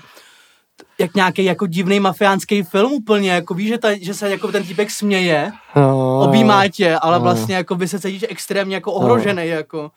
[1.00, 4.64] jak nějaký jako divný mafiánský film úplně, jako víš, že, ta, že se jako ten
[4.64, 7.24] týpek směje No, No, objímá tě, ale no.
[7.24, 9.92] vlastně jako by se cítíš extrémně jako ohrožený, jako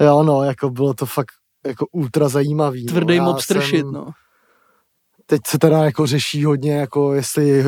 [0.00, 1.32] Jo, no, jako bylo to fakt
[1.66, 2.86] jako ultra zajímavý.
[2.86, 3.24] tvrdý no.
[3.24, 4.10] Mobster jsem- shit, no.
[5.26, 7.64] Teď se teda jako řeší hodně, jako jestli,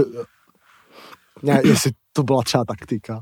[1.43, 3.21] ne, jestli to byla třeba taktika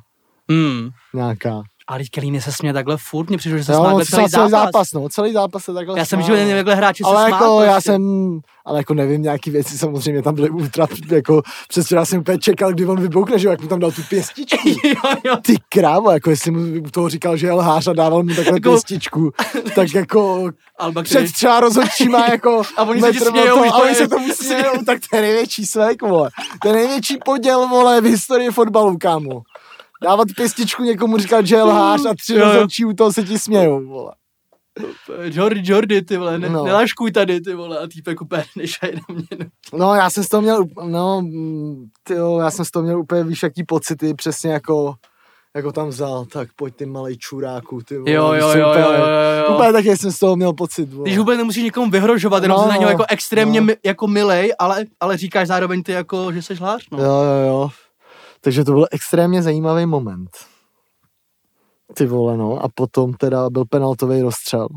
[0.50, 0.88] Hmm.
[1.14, 1.62] nějaká.
[1.90, 4.28] Ale teď Kelly se směje takhle furt, mně přišlo, že se Jo, smál se celý
[4.28, 4.50] celý zápas.
[4.50, 6.26] zápas, no, celý zápas se takhle Já jsem smál.
[6.26, 7.90] životě nevím, jakhle hráči se ale smát, jako já prostě.
[7.92, 12.38] jsem, ale jako nevím, nějaký věci samozřejmě tam byly ultra, jako přes včera jsem úplně
[12.38, 14.68] čekal, kdy on vyboukne, že jo, jak mu tam dal tu pěstičku.
[14.84, 15.36] jo, jo.
[15.42, 18.70] Ty krávo, jako jestli mu toho říkal, že je lhář a dával mu takhle Jako-
[18.70, 19.30] pěstičku,
[19.74, 23.90] tak jako Alba, před třeba rozhodčíma jako A oni se ti smějou, víš, a oni
[23.90, 26.30] to se tomu smějou, tak to je největší svek, vole.
[26.62, 29.42] To je největší poděl, vole, v historii fotbalu, kámo.
[30.02, 32.44] Dávat pěstičku někomu říkat, že je lhář a tři Jo, jo.
[32.52, 34.12] rozhodčí u toho se ti smějou, vole.
[35.24, 36.58] Jordi, Jordi, ty vole, ne, No.
[36.58, 36.64] no.
[36.64, 39.46] neláškuj tady, ty vole, a týpek úplně nešaj na mě.
[39.72, 39.78] No.
[39.78, 41.22] No, já jsem z toho měl, no,
[42.02, 44.94] tyjo, já jsem z toho měl úplně, víš, jaký pocity, přesně jako,
[45.56, 48.10] jako tam vzal, tak pojď ty malej čuráku, ty vole.
[48.12, 49.06] Jo, jo, jo, úplně, jo, jo,
[49.48, 49.54] jo.
[49.54, 51.04] Úplně taky jsem z toho měl pocit, vole.
[51.08, 53.66] Když vůbec nemusíš nikomu vyhrožovat, jenom No, no, na něho no, jako extrémně no.
[53.66, 56.98] mi, jako milej, ale, ale říkáš zároveň ty jako, že jsi hlář, no.
[56.98, 57.68] Jo, jo, jo.
[58.40, 60.30] Takže to byl extrémně zajímavý moment.
[61.94, 62.64] Ty vole, no.
[62.64, 64.68] A potom teda byl penaltový rozstřel.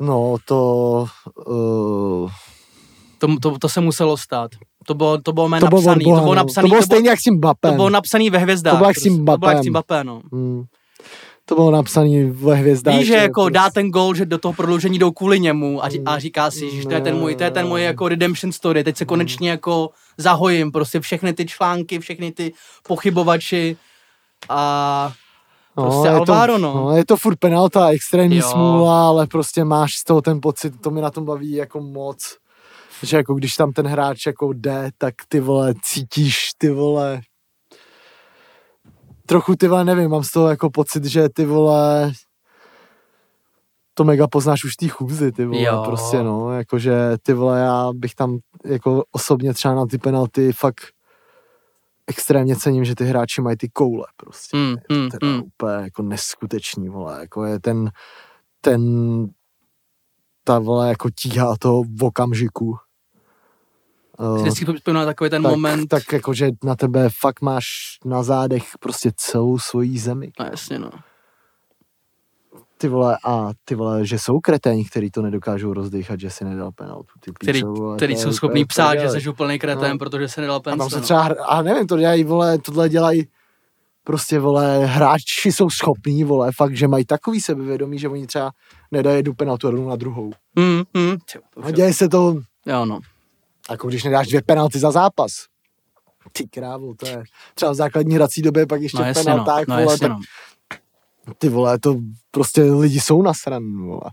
[0.00, 1.06] No, to...
[1.46, 2.30] Uh,
[3.18, 4.50] To, to, to, se muselo stát.
[4.86, 6.42] To bylo, to bylo mé to bylo napsaný, Boha, to bylo no.
[6.42, 7.74] napsaný, to bylo to bylo, stejně jak s tím to Mbappem.
[7.76, 8.72] bylo napsaný ve hvězdách.
[8.72, 9.32] To bylo jak s tím prostě.
[9.32, 9.72] To bylo jak s tím.
[9.72, 10.22] Mbappé, no.
[10.32, 10.64] Hmm.
[11.46, 12.98] To bylo napsaný ve hvězdách.
[12.98, 15.88] Víš, že jako prostě- dá ten gol, že do toho prodloužení jdou kvůli němu a,
[15.88, 18.52] ří, a říká si, že to je ten můj, to je ten můj jako redemption
[18.52, 22.52] story, teď se konečně jako zahojím, prostě všechny ty články, všechny ty
[22.88, 23.76] pochybovači
[24.48, 25.12] a
[25.74, 26.74] prostě je Alvaro, to, no.
[26.74, 26.96] no.
[26.96, 28.48] Je to furt penalta, extrémní Jo.
[28.50, 32.36] smůla, ale prostě máš z toho ten pocit, to mi na tom baví jako moc.
[33.02, 37.20] Že jako když tam ten hráč jako jde, tak ty vole cítíš, ty vole,
[39.26, 42.12] trochu ty vole, nevím, mám z toho jako pocit, že ty vole,
[43.94, 45.82] to mega poznáš už v té chůzi, ty vole, Jo.
[45.86, 50.84] prostě no, jakože ty vole, já bych tam jako osobně třeba na ty penalty fakt
[52.06, 54.56] extrémně cením, že ty hráči mají ty koule prostě.
[54.56, 55.42] Mm, je to mm, teda mm.
[55.42, 57.90] úplně jako neskutečný, vole, jako je ten,
[58.60, 58.82] ten,
[60.44, 62.76] ta vole jako tíha toho v okamžiku.
[64.20, 65.86] Si Uh, vždycky na takový ten tak, moment.
[65.86, 67.64] tak jako, že na tebe fakt máš
[68.04, 70.30] na zádech prostě celou svoji zemi.
[70.40, 70.90] No jasně, no.
[72.78, 76.72] Ty vole, a ty vole, že jsou kreténi, který to nedokážou rozdýchat, že si nedal
[76.72, 77.06] penaltu.
[77.20, 79.98] Ty Který, píčo, vole, který jsou úplně schopní psát, že jsi úplný kretén, No.
[79.98, 81.02] protože se nedal A tam se no.
[81.02, 83.26] třeba, a nevím, to dělají, vole, tohle dělají
[84.04, 88.50] prostě, vole, hráči jsou schopní, vole, fakt, že mají takový sebevědomí, že oni třeba
[88.92, 90.32] nedají jednu penaltu a na druhou.
[90.54, 91.16] Mm, mm,
[91.62, 93.00] A už- děje se to, Jo, no.
[93.70, 95.30] Jako když nedáš dvě penalty za zápas.
[96.32, 97.24] Ty krávo, to je
[97.54, 99.44] třeba v základní hrací době, pak ještě No jasně, no.
[99.44, 100.20] penaltách, no, vole, tak no.
[101.38, 101.96] ty vole, to
[102.30, 104.10] prostě lidi jsou nasran, vole.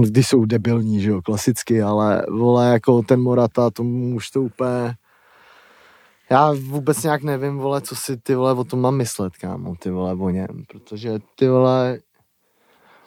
[0.00, 4.94] Když jsou debilní, že jo, klasicky, ale vole, jako ten Morata, tomu už to úplně...
[6.30, 9.90] Já vůbec nějak nevím, vole, co si ty vole o tom mám myslet, kámo, ty
[9.90, 11.98] vole, o něm, protože ty vole,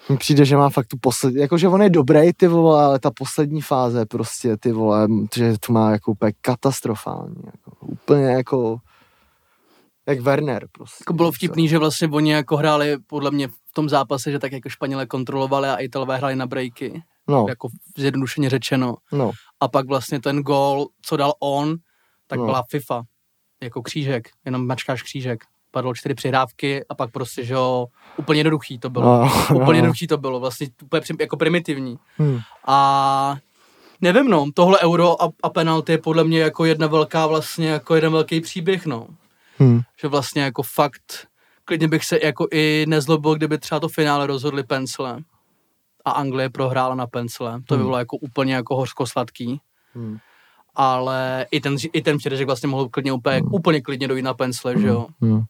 [0.09, 3.11] mi přijde, že má fakt tu poslední, jakože on je dobrý, ty vole, ale ta
[3.11, 8.77] poslední fáze prostě, ty vole, že to má jako úplně katastrofální, jako, úplně jako,
[10.07, 11.01] jak Werner prostě.
[11.01, 14.51] Jako bylo vtipný, že vlastně oni jako hráli podle mě v tom zápase, že tak
[14.51, 17.67] jako Španělé kontrolovali a Italové hráli na breaky, No, jako
[17.97, 18.95] zjednodušeně řečeno.
[19.11, 21.75] no, A pak vlastně ten gól, co dal on,
[22.27, 22.45] tak No.
[22.45, 23.03] byla FIFA.
[23.61, 25.43] Jako křížek, jenom mačkáš křížek.
[25.77, 27.87] Padlo čtyři přihrávky a pak prostě, že jo,
[28.17, 29.05] úplně jednoduchý to bylo.
[29.05, 29.73] no, Úplně no.
[29.73, 31.97] jednoduchý to bylo, vlastně úplně při- jako primitivní.
[32.19, 32.39] Hm.
[32.67, 33.35] A
[34.01, 37.95] nevím, no, tohle euro a, a penalty je podle mě jako jedna velká vlastně, jako
[37.95, 39.07] jeden velký příběh, no.
[39.59, 39.81] Hm.
[40.01, 41.27] Že vlastně jako fakt,
[41.65, 45.19] klidně bych se jako i nezlobil, kdyby třeba to finále rozhodli Pensle
[46.05, 47.51] a Anglie prohrála na Pensle.
[47.65, 47.85] To by Hmm.
[47.87, 49.59] bylo jako úplně jako hořko-sladký.
[49.95, 50.17] Hm.
[50.75, 54.79] Ale i ten, i ten předešek vlastně mohl klidně úplně, úplně klidně dojít na Pensle,
[54.79, 55.07] že jo.
[55.25, 55.41] Hm.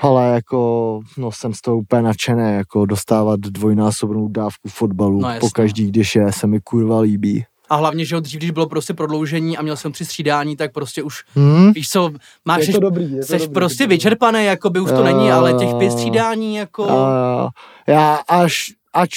[0.00, 5.38] Ale jako, no jsem z toho úplně nadšený, jako dostávat dvojnásobnou dávku fotbalu No no,
[5.40, 7.44] po každý, když je, se mi kurva líbí.
[7.70, 11.02] A hlavně, že dřív, když bylo prostě prodloužení a měl jsem tři střídání, tak prostě
[11.02, 11.72] už, Hm?
[11.72, 12.10] víš co,
[12.44, 13.96] máš, Je to dobrý, je to jsi dobrý, prostě dobrý.
[13.96, 16.82] vyčerpaný, jako by už to Jo, není, ale těch pět střídání, jako...
[16.82, 17.48] Jo.
[17.86, 19.10] Já až, ač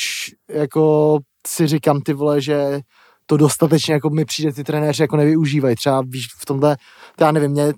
[0.50, 2.80] jako si říkám ty vole, že
[3.26, 5.76] to dostatečně jako mi přijde ty trenéři jako nevyužívají.
[5.76, 6.78] Třeba víš, v tomhle,
[7.16, 7.74] to já nevím, mě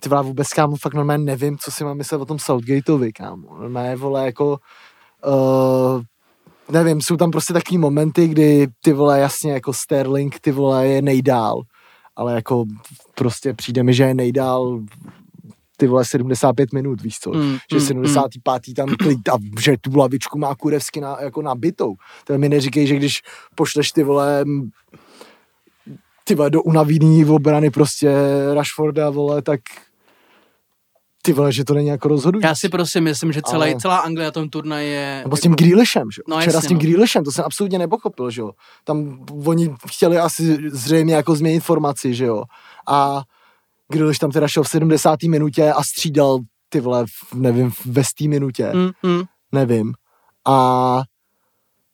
[0.00, 3.58] ty vole vůbec kámo, fakt normálně nevím, co si mám myslet o tom Southgateovi, kámo.
[3.58, 4.58] Normálně vole jako
[5.26, 6.02] uh,
[6.70, 11.02] nevím, jsou tam prostě takový momenty, kdy ty vole jasně jako Sterling, ty vole je
[11.02, 11.62] nejdál.
[12.16, 12.64] ale jako
[13.14, 14.80] prostě přijde mi, že je nejdál
[15.76, 18.74] ty vole 75 minut, víš co, Mm, že mm, 75.
[18.74, 21.94] tam klid a že tu lavičku má kurevsky na, jako nabitou.
[22.24, 23.22] To mi neříkej, že když
[23.54, 24.44] pošleš ty vole
[26.32, 28.12] ty vole do unavíný obrany prostě
[28.54, 29.60] Rashforda, vole, tak
[31.22, 32.46] ty vole, že to není jako rozhodující.
[32.46, 35.20] Já si prostě myslím, že celý, Ale- celá Anglie na tom turnaji je...
[35.24, 36.24] Nebo s tím Grealishem, že jo?
[36.28, 36.80] No Včera jasně, s tím no.
[36.82, 38.50] Grealishem, to jsem absolutně nepochopil, že jo?
[38.84, 42.42] Tam oni chtěli asi zřejmě jako změnit formaci, že jo?
[42.88, 43.22] A
[43.92, 45.22] Grealish tam teda šel v 70.
[45.22, 49.22] minutě a střídal ty vole, v, nevím, ve 100 minutě, Mm, mm.
[49.52, 49.92] nevím.
[50.48, 51.02] A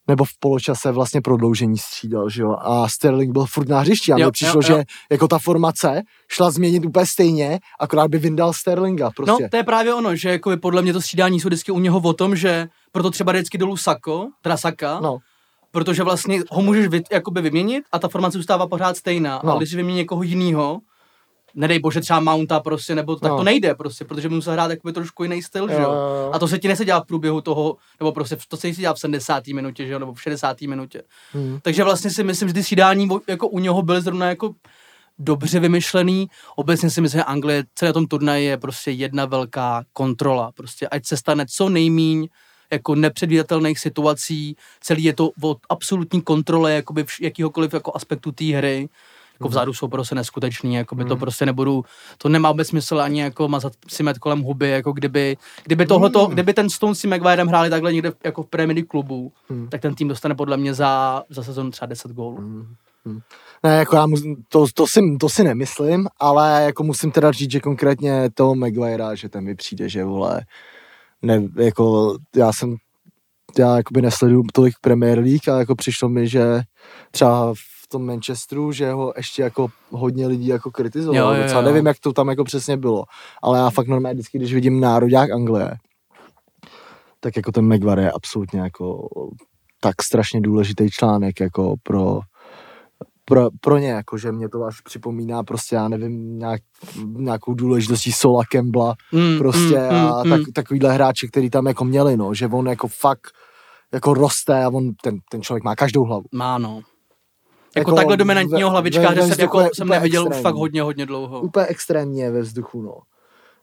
[0.08, 2.56] nebo v poločase vlastně prodloužení střídal, že jo?
[2.60, 4.76] A Sterling byl furt na hřišti a mně přišlo, jo, jo.
[4.78, 9.42] že jako ta formace šla změnit úplně stejně, akorát by vyndal Sterlinga prostě.
[9.42, 12.00] No, to je právě ono, že jako podle mě to střídání jsou vždycky u něho
[12.00, 15.18] o tom, že proto třeba vždycky dolů Sako, teda Saka, no.
[15.70, 19.40] protože vlastně ho můžeš vy, jakoby vyměnit a ta formace zůstává pořád stejná, No.
[19.44, 19.50] no.
[19.52, 20.78] ale když vymění někoho jiného,
[21.58, 23.36] nedej bože třeba Mounta prostě, nebo tak No.
[23.38, 25.90] to nejde prostě, protože by musel hrát jakoby trošku jiný styl, že Jo, jo.
[25.92, 26.30] jo.
[26.32, 28.98] A to se ti nesedělá v průběhu toho, nebo prostě to se ti dělá v
[29.00, 29.46] 70.
[29.46, 30.60] minutě, že jo, nebo v 60.
[30.66, 31.02] minutě.
[31.32, 31.58] Hmm.
[31.62, 34.54] Takže vlastně si myslím, že ty střídání o- jako u něho byly zrovna jako
[35.18, 36.26] dobře vymyšlený.
[36.56, 40.52] Obecně si myslím, že Anglie celé tom turnaji je prostě jedna velká kontrola.
[40.56, 42.28] Prostě ať se stane co nejmíň
[42.72, 48.88] jako nepředvídatelných situací, celý je to o absolutní kontrole jakoby jakýhokoliv jako aspektu té hry.
[49.40, 51.85] Jako vzadu jsou prostě neskutečný, jako by to prostě nebudu,
[52.18, 56.27] to nemá vůbec smysl ani jako mazat si met kolem huby, jako kdyby, kdyby tohleto,
[56.27, 59.33] kdyby ten Stone s tím Maguirem hráli takhle někde jako v Premier klubu,
[59.68, 62.66] tak ten tým dostane podle mě za, za sezonu třeba 10 gólů.
[63.62, 67.51] Ne, jako já mus, to, to, si, to si nemyslím, ale jako musím teda říct,
[67.51, 70.40] že konkrétně toho Maguirea, že ten mi přijde, že vole,
[71.22, 72.77] ne, jako já jsem,
[73.59, 76.61] já jakoby nesleduju tolik Premier League, ale jako přišlo mi, že
[77.11, 81.35] třeba v tom Manchesteru, že ho ještě jako hodně lidí jako kritizovalo.
[81.35, 81.62] Jo, jo, jo.
[81.62, 83.05] nevím, jak to tam jako přesně bylo,
[83.42, 85.77] ale já fakt normálně vždycky, když vidím národák Anglie,
[87.20, 89.09] tak jako ten Maguire je absolutně jako
[89.81, 92.20] tak strašně důležitý článek jako pro,
[93.24, 96.62] pro, pro ně, jako že mě to až připomíná prostě, já nevím, nějak,
[97.07, 100.53] nějakou důležitostí Sola Kembla Mm, prostě mm, a mm, tak, mm.
[100.55, 103.29] takovýhle hráči, který tam jako měli, no, že on jako fakt
[103.92, 106.24] jako roste a on, ten, ten člověk má každou hlavu.
[106.33, 106.83] Má no.
[107.78, 110.42] Jako, Jako takhle dominantního hlavička, že jsem, jako, jsem neviděl už extrémní.
[110.42, 111.40] fakt hodně, hodně dlouho.
[111.40, 112.98] Úplně extrémně ve vzduchu, no.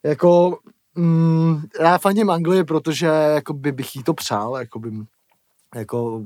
[0.04, 0.58] Jako,
[0.96, 4.92] mm, já fandím Anglii, protože jako by bych jí to přál, jako by,
[5.76, 6.24] jako,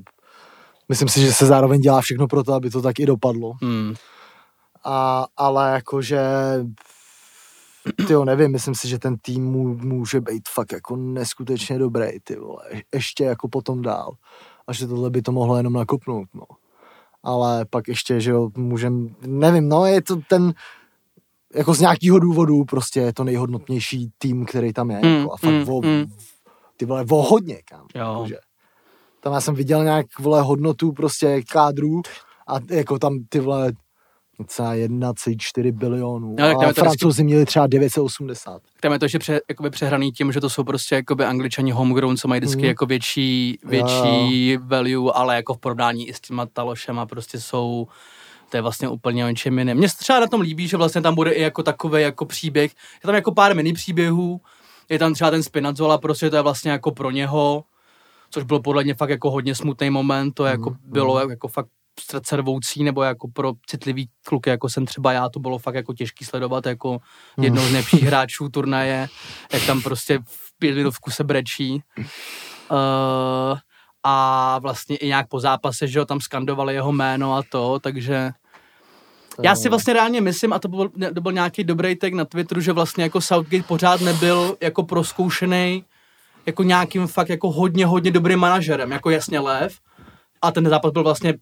[0.89, 3.53] myslím si, že se zároveň dělá všechno pro to, aby to tak i dopadlo.
[3.61, 3.93] Hmm.
[4.83, 6.19] A, ale jakože,
[8.07, 9.43] ty nevím, myslím si, že ten tým
[9.83, 14.11] může být fakt jako neskutečně dobrý, ty vole, Je- ještě jako potom dál.
[14.67, 16.43] A že tohle by to mohlo jenom nakopnout, no.
[17.23, 20.53] Ale pak ještě, že jo, můžem, nevím, no, je to ten,
[21.55, 25.37] jako z nějakého důvodu prostě je to nejhodnotnější tým, který tam je, Mm, jako, a
[25.37, 26.05] fakt mm, o, mm.
[26.77, 27.87] ty vole, o hodně, kam.
[27.95, 28.35] Jakože.
[29.21, 32.01] Tam já jsem viděl nějak, vole, hodnotu prostě kádrů
[32.47, 33.71] a jako tam ty vole,
[34.45, 36.35] třeba 1,4 bilionů.
[36.39, 38.61] No, a je francouzi měli třeba 980.
[38.79, 42.17] Tam je to, že pře, jakoby přehraný tím, že to jsou prostě jakoby angličani homegrown,
[42.17, 42.67] co mají vždycky Mhm.
[42.67, 47.87] jako větší, větší value, ale jako v porovnání i s těma talošema prostě jsou
[48.51, 49.77] to je vlastně úplně o něčem jiném.
[49.77, 52.71] Mně se třeba na tom líbí, že vlastně tam bude i jako takový jako příběh.
[52.93, 54.41] Je tam jako pár mini příběhů,
[54.89, 57.63] je tam třeba ten Spinazzola, prostě to je vlastně jako pro něho,
[58.29, 61.67] což bylo podle mě fakt jako hodně smutný moment, to jako bylo jako fakt
[61.99, 65.93] srdce rvoucí, nebo jako pro citlivý kluky, jako jsem třeba já, to bylo fakt jako
[65.93, 66.99] těžký sledovat, jako
[67.41, 69.09] jednou z nejlepších hráčů turnaje,
[69.53, 71.83] jak tam prostě v pět minut v kuse brečí.
[71.97, 73.57] Uh,
[74.03, 78.31] a vlastně i nějak po zápase, že jo, tam skandovali jeho jméno a to, takže
[79.43, 82.61] já si vlastně reálně myslím, a to byl, to byl nějaký dobrý tag na Twitteru,
[82.61, 85.85] že vlastně jako Southgate pořád nebyl jako proskoušený
[86.45, 89.79] jako nějakým fakt jako hodně, hodně dobrým manažerem, jako jasně Lev.
[90.41, 91.33] A ten zápas byl vlastně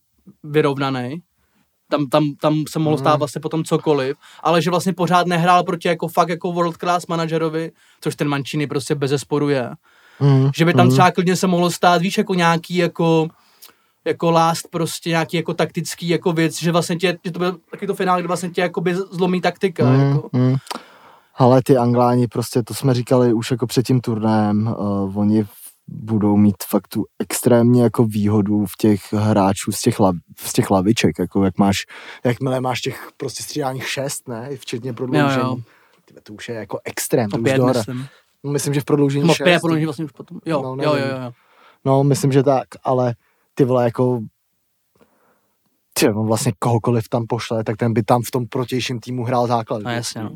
[0.43, 1.17] vyrovnaný.
[1.89, 5.87] Tam, tam, tam se mohlo stát vlastně potom cokoliv, ale že vlastně pořád nehrál proti
[5.87, 9.69] jako fakt jako world class manažerovi, což ten Mancini prostě bez zesporu je.
[10.19, 13.27] Mm, Že by tam třeba klidně se mohlo stát, víš, jako nějaký jako
[14.05, 17.87] jako last prostě nějaký jako taktický jako věc, že vlastně tě, že to byl taky
[17.87, 20.29] to finále, kde vlastně tě jakoby zlomí taktika, mm, jako.
[20.33, 20.55] mm.
[21.37, 25.45] Ale ty Angláni prostě, to jsme říkali už jako před tím turnajem, uh, oni
[25.88, 30.71] budou mít fakt tu extrémně jako výhodu v těch hráčů z těch, lav, z těch
[30.71, 31.86] laviček, jako jak máš,
[32.23, 35.32] jakmile máš těch prostě střídání šest, ne, včetně prodloužení.
[35.41, 35.58] Jo, jo.
[36.06, 37.73] Tyhle, To už je jako extrém, to už Opět dohra.
[37.80, 38.08] myslím.
[38.43, 39.43] No, myslím, že v prodloužení Nebo šest.
[39.43, 40.39] pět podle mě vlastně už potom.
[40.45, 41.32] Jo, No, jo, jo, jo, jo.
[41.86, 43.15] No, myslím, že tak, ale
[43.54, 44.21] ty vole, jako
[45.93, 49.47] ty, on vlastně kohokoliv tam pošle, tak ten by tam v tom protějším týmu hrál
[49.47, 49.82] základ.
[49.84, 50.30] No jasně, no.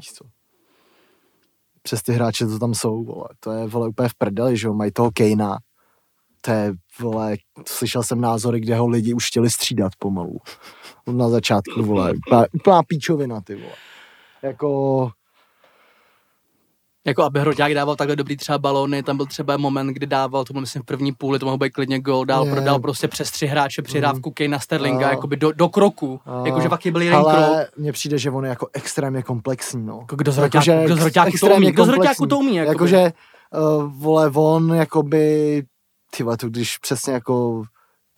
[1.82, 3.28] Přes ty hráče, co tam jsou, vole.
[3.40, 5.58] To je, vole, úplně v prdeli, že jo, mají toho Kejna.
[6.42, 7.36] To je, vole,
[7.68, 10.38] slyšel jsem názory, kde ho lidi už chtěli střídat pomalu.
[11.08, 12.14] Na začátku, vole,
[12.54, 13.76] úplná píčovina, ty vole.
[14.42, 15.12] Jako,
[17.06, 20.54] Jako aby Hroťák dával takhle dobrý třeba balony, tam byl třeba moment, kdy dával, to
[20.54, 22.52] byl myslím v první půli, to mohl být klidně gol, dál, Je.
[22.52, 24.34] prodal prostě přes tři hráče přihrávku mm.
[24.34, 25.10] Kejna Sterlinga, A.
[25.10, 27.34] jakoby do, do kroku, jakože fakt byl jeden krok.
[27.34, 29.98] ale mně přijde, že on je jako extrémně komplexní, no.
[30.02, 32.56] Jako kdo z Hroťáku, Jakože kdo z Hroťáku to umí, kdo z Hroťáku to umí,
[32.56, 32.74] jakoby.
[32.74, 33.14] Jakože,
[33.78, 35.64] uh, vole, on jakoby,
[36.18, 37.64] ty vole, to když přesně jako,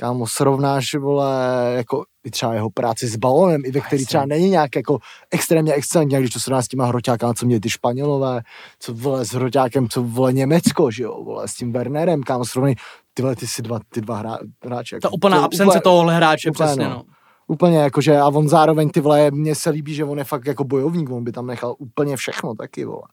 [0.04, 1.36] kámo, srovnáš, vole,
[1.76, 4.06] jako i třeba jeho práci s balonem, i ve který Jasně.
[4.06, 5.00] třeba není nějak jako
[5.32, 8.42] extrémně excelentní, když to srovnáš s těma hroťákama, co měli ty Španělové,
[8.80, 12.76] co vole s hroťákem, co vole Německo, že jo, vole, s tím Wernerem, kámo, srovnej,
[13.14, 15.00] ty vole, ty si dva, ty dva hra, hráče.
[15.00, 16.90] Ta jako, úplná to absence úplně- tohohle hráče, úplně, přesně, no.
[16.90, 17.04] no.
[17.48, 20.64] Úplně jakože, a on zároveň ty vole, mně se líbí, že on je fakt jako
[20.64, 23.08] bojovník, on by tam nechal úplně všechno taky, vole.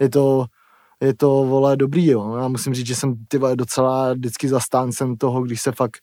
[0.00, 0.46] Je to,
[1.00, 2.36] je to, vole, dobrý, jo.
[2.36, 5.98] Já musím říct, že jsem, ty vole, docela vždycky zastáncem toho, když se fakt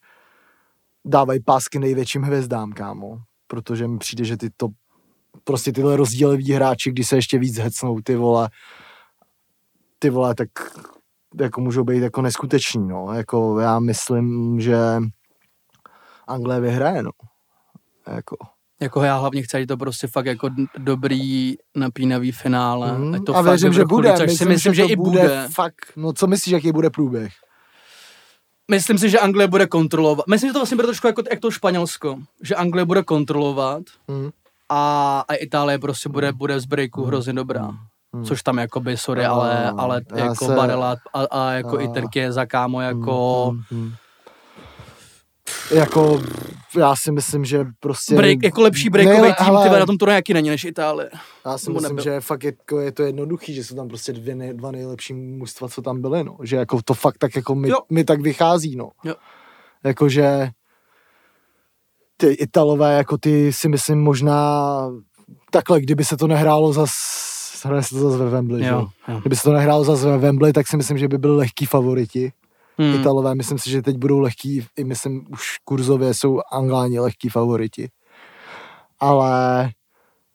[1.06, 3.18] dávají pásky největším hvězdám, kámo.
[3.48, 4.68] Protože mi přijde, že ty to,
[5.44, 8.50] prostě tyhle rozdíloví hráči, když se ještě víc hecnou, ty vole,
[10.00, 10.50] ty vole, tak
[11.42, 13.14] jako můžou být jako neskuteční, no.
[13.14, 14.78] Jako já myslím, že
[16.28, 17.12] Anglie vyhraje, no.
[18.08, 18.38] Jako.
[18.82, 22.98] Jako já hlavně chci, ať je to prostě fakt jako dobrý, napínavý finále.
[22.98, 24.18] Mm, to a fakt věřím, že vyvrcholí, bude.
[24.18, 25.48] což si myslím, že, to i bude.
[25.54, 27.34] Fakt, no co myslíš, jaký bude průběh?
[28.74, 30.28] Myslím si, že Anglie bude kontrolovat.
[30.28, 32.18] Myslím, že to vlastně bude trošku jako, jak to Španělsko.
[32.42, 34.30] Že Anglie bude kontrolovat Hmm.
[34.70, 37.72] a, a Itálie prostě bude, bude z breaku hrozně dobrá.
[38.14, 38.26] Hmm.
[38.26, 41.82] Což tam jakoby, sorry, No, ale, ale jako se- Barela a, a jako No.
[41.82, 43.94] i Trky za kámo jako Hmm, hmm.
[45.76, 46.22] Jako,
[46.78, 48.16] já si myslím, že prostě...
[48.16, 51.10] break, jako lepší breakový Ne, tým, ale- ty na tom turnaji jaký není než Itálie.
[51.46, 52.04] Já si nebo myslím, nebyl.
[52.14, 55.68] že fakt jako je to jednoduchý, že jsou tam prostě dvě nej, dva nejlepší mužstva,
[55.68, 56.38] co tam byly, no.
[56.44, 57.78] Že jako to fakt tak jako mi, Jo.
[57.90, 58.90] mi tak vychází, no.
[59.04, 59.16] Jo.
[59.84, 60.50] Jakože
[62.18, 64.38] ty Italové, jako ty si myslím možná
[65.52, 66.92] takhle, kdyby se to nehrálo zas,
[67.66, 68.66] hraje se to zase ve Wembley?
[68.66, 69.20] Jo, jo.
[69.20, 72.32] Kdyby se to nehrálo zase ve Wembley, tak si myslím, že by byli lehký favoriti.
[72.78, 72.96] Hmm.
[72.96, 77.90] Italové, myslím si, že teď budou lehký, i myslím, už kurzově jsou Angláni lehký favoriti.
[79.00, 79.70] Ale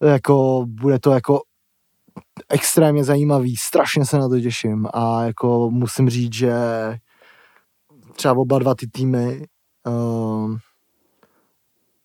[0.03, 1.42] jako bude to jako
[2.48, 6.53] extrémně zajímavý, strašně se na to těším a jako musím říct, že
[8.12, 9.46] třeba oba dva ty týmy
[9.87, 10.59] um,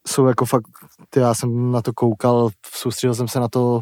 [0.07, 0.67] jsou jako fakt,
[1.09, 3.81] ty já jsem na to koukal, soustředil jsem se na to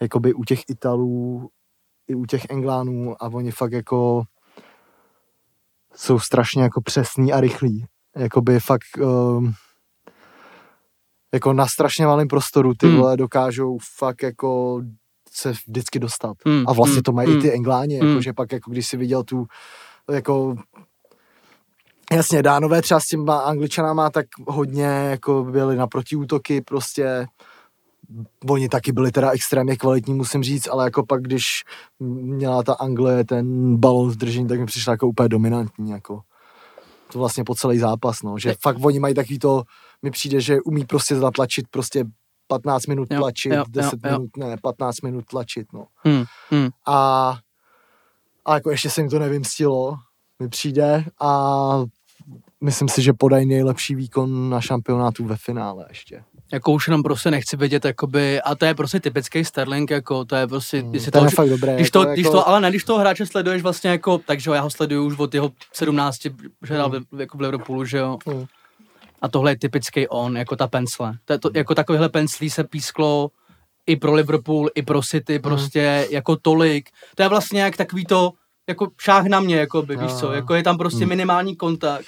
[0.00, 1.48] jakoby u těch Italů
[2.08, 4.22] i u těch Englánů a oni fakt jako
[5.94, 7.84] jsou strašně jako přesný a rychlí.
[8.16, 9.52] Jakoby fakt um,
[11.34, 12.96] jako na strašně malém prostoru ty Hmm.
[12.96, 14.80] vole dokážou fakt jako
[15.32, 16.36] se vždycky dostat.
[16.46, 17.38] Hmm, A vlastně hmm, to mají hmm.
[17.38, 18.08] i ty Engláni, Hmm.
[18.08, 19.46] jakože pak jako když si viděl tu
[20.10, 20.56] jako
[22.12, 27.26] jasně Dánové třeba s těma Angličanama tak hodně jako byli na protiútoky prostě
[28.50, 31.44] oni taky byli teda extrémně kvalitní, musím říct, ale jako pak, když
[32.00, 36.20] měla ta Anglie ten balon v držení, tak mi přišla jako úplně dominantní, jako
[37.12, 39.62] to vlastně po celý zápas, no, že Je- fakt oni mají takový to,
[40.02, 42.04] mi přijde, že umí prostě zatlačit prostě
[42.46, 44.18] 15 minut Jo, tlačit, jo, 10 jo, jo.
[44.18, 45.86] minut, ne, 15 minut tlačit, no.
[45.96, 46.24] Hmm.
[46.50, 46.68] Hmm.
[46.86, 47.38] A,
[48.44, 49.96] a jako ještě se jim to nevymstilo,
[50.38, 51.82] mi přijde a
[52.60, 56.24] myslím si, že podají nejlepší výkon na šampionátu ve finále ještě.
[56.52, 60.36] Jako už jenom prostě nechci vidět, jakoby, a to je prostě typický Sterling, jako to
[60.36, 61.74] je prostě, ten to, je fakt dobrý.
[61.74, 64.50] když jako, to, když jako, to, ale ne, když toho hráče sleduješ vlastně jako, takže
[64.50, 66.16] jo, já ho sleduju už od jeho 17,
[66.66, 68.18] že hrál v, jako v Liverpoolu, že jo.
[68.26, 68.44] Hmm.
[69.22, 71.14] A tohle je typický on, jako ta pensle.
[71.24, 73.30] To, to, jako takovýhle penslí se písklo
[73.86, 75.42] i pro Liverpool, i pro City, Hmm.
[75.42, 76.88] prostě jako tolik.
[77.14, 78.32] To je vlastně jak takový to,
[78.68, 81.08] jako šáh na mě, jako by, víš co, jako je tam prostě Hmm.
[81.08, 82.04] minimální kontakt.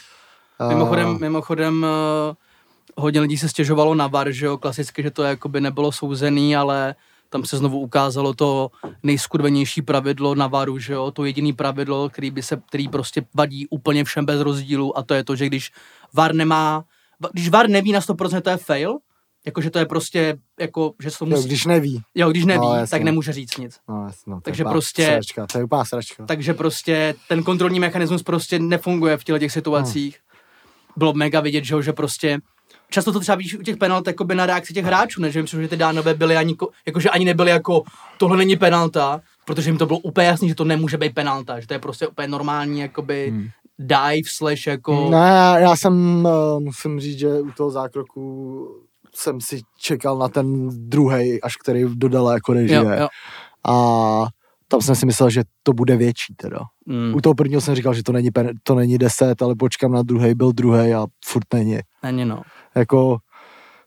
[0.58, 1.82] a- Mimochodem, mimochodem
[2.28, 2.34] uh,
[2.96, 6.94] hodně lidí se stěžovalo na VAR, že jo, klasicky, že to jakoby nebylo souzený, ale
[7.28, 8.70] tam se znovu ukázalo to
[9.02, 13.66] nejskudvenější pravidlo na VARu, že jo, to jediný pravidlo, který, by se, který prostě vadí
[13.68, 15.70] úplně všem bez rozdílu a to je to, že když
[16.14, 16.84] VAR nemá,
[17.32, 18.98] když VAR neví na 100%, to je fail,
[19.46, 22.02] jakože to je prostě, jako, že to Jo, musí, když neví.
[22.14, 23.78] jo, když neví, No, tak nemůže říct nic.
[23.88, 26.26] No, jasně, no, to Takže prostě- Sračka, to je úplná sračka.
[26.26, 30.18] Takže prostě ten kontrolní mechanismus prostě nefunguje v těchto těch situacích.
[30.96, 32.38] Bylo mega vidět, že, jo, že prostě
[32.92, 35.30] často to třeba víš u těch penalt jakoby na reakci těch hráčů, ne?
[35.30, 37.82] že jim že ty dánové byly ani, ko- jakože ani nebyly jako
[38.18, 41.66] tohle není penalta, protože jim to bylo úplně jasný, že to nemůže být penalta, že
[41.66, 43.46] to je prostě úplně normální, jakoby Hmm.
[43.78, 45.08] dive slash jako...
[45.10, 46.24] Ne, já, já jsem,
[46.54, 48.66] uh, musím říct, že u toho zákroku
[49.14, 52.78] jsem si čekal na ten druhý, až který dodala jako režie.
[52.78, 53.08] jo, jo.
[53.66, 54.26] A
[54.68, 56.58] tam jsem si myslel, že to bude větší teda.
[56.86, 59.92] Mm, U toho prvního jsem říkal, že to není, pen, to není 10, ale počkám
[59.92, 61.78] na druhý, byl druhý a furt není.
[62.02, 62.42] není no.
[62.74, 63.18] Jako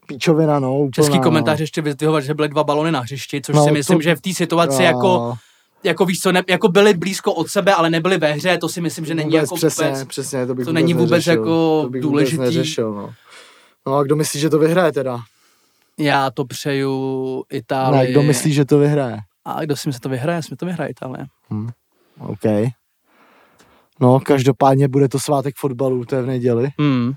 [0.08, 0.76] píčovina, no.
[0.78, 1.24] Úplná, Český no.
[1.24, 4.16] komentář ještě vyzdvihovat, že byly dva balony na hřišti, což No, si myslím, to- že
[4.16, 5.38] v té situaci Jo, jako,
[5.84, 8.82] jako víš co, ne, jako byli blízko od sebe, ale nebyli ve hře, to si
[8.82, 10.04] myslím, že není vůbec, jako přesně, vůbec...
[10.08, 11.34] přesně, to bych to není vůbec neřešil.
[11.34, 12.36] jako to bych důležitý.
[12.38, 13.14] Vůbec neřešil, no.
[13.88, 15.20] no a kdo myslí, že to vyhraje teda?
[16.00, 18.00] Já to přeju Itálii.
[18.00, 19.18] Ne, kdo myslí, že to vyhraje?
[19.46, 20.42] A kdo si myslí, že to vyhraje?
[20.50, 21.26] Že to vyhraje Itálie.
[22.20, 22.72] OK.
[24.00, 27.14] No, každopádně bude to svátek fotbalu, to je v neděli Hmm,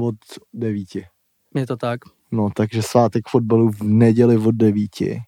[0.00, 0.14] od
[0.52, 1.06] devíti.
[1.54, 2.00] je to tak.
[2.32, 5.20] No, takže svátek fotbalu v neděli od devíti.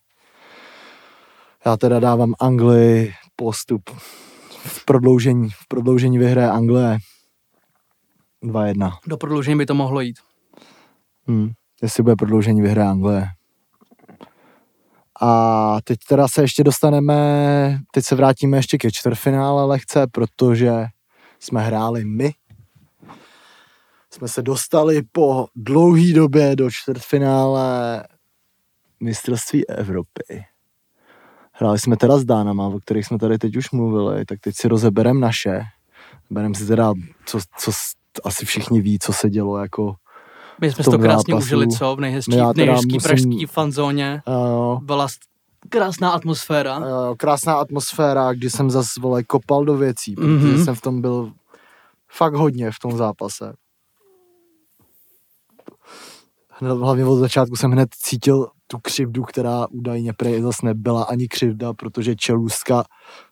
[1.67, 3.91] Já teda dávám Anglii postup.
[4.65, 6.99] V prodloužení, v prodloužení vyhraje Anglie
[8.43, 8.93] 2-1.
[9.07, 10.17] Do prodloužení by to mohlo jít.
[11.27, 11.51] Hmm.
[11.83, 13.29] Jestli bude prodloužení, vyhraje Anglie.
[15.21, 20.87] A teď teda se ještě dostaneme, teď se vrátíme ještě ke čtvrtfinále lehce, protože
[21.41, 22.33] jsme hráli my.
[24.17, 28.03] Jsme se dostali po dlouhý době do čtvrtfinále
[29.01, 30.45] mistrovství Evropy.
[31.53, 34.69] Hráli jsme teda s Dánama, o kterých jsme tady teď už mluvili, tak teď si
[34.69, 35.61] rozeberem naše.
[36.31, 36.93] Berem si teda,
[37.27, 37.71] co, co
[38.25, 39.95] asi všichni ví, co se dělo jako
[40.61, 41.47] My jsme to krásně zápasu.
[41.47, 41.97] užili, co?
[41.97, 44.23] V nejhezčí, No v teda nejhezčí musím- pražský fanzóně.
[44.29, 45.07] uh, Byla
[45.69, 46.81] krásná atmosféra.
[46.81, 50.65] Eh, krásná atmosféra, kdy jsem zas vole kopal do věcí, protože Mhm.
[50.65, 51.33] jsem v tom byl
[52.09, 53.53] fakt hodně v tom zápase.
[56.59, 61.29] Hned, hlavně od začátku jsem hned cítil tu křivdu, která údajně prej zase nebyla ani
[61.29, 62.85] křivda, protože čelůstka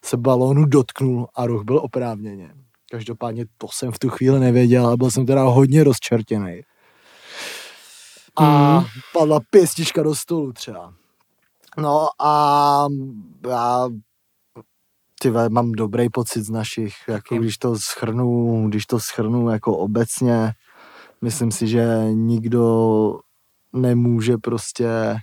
[0.05, 2.55] se balónu dotknul a roh byl oprávněně.
[2.91, 6.61] Každopádně to jsem v tu chvíli nevěděl a byl jsem teda hodně rozčertěný.
[8.37, 8.45] A
[8.79, 8.85] Mhm.
[9.13, 10.95] padla pěstička do stolu třeba.
[11.79, 12.87] No a
[13.49, 13.89] já
[15.21, 19.77] ty vole, mám dobrý pocit z našich, jako když to schrnu, když to schrnu jako
[19.79, 20.53] obecně,
[21.25, 23.19] myslím si, že nikdo
[23.73, 25.17] nemůže prostě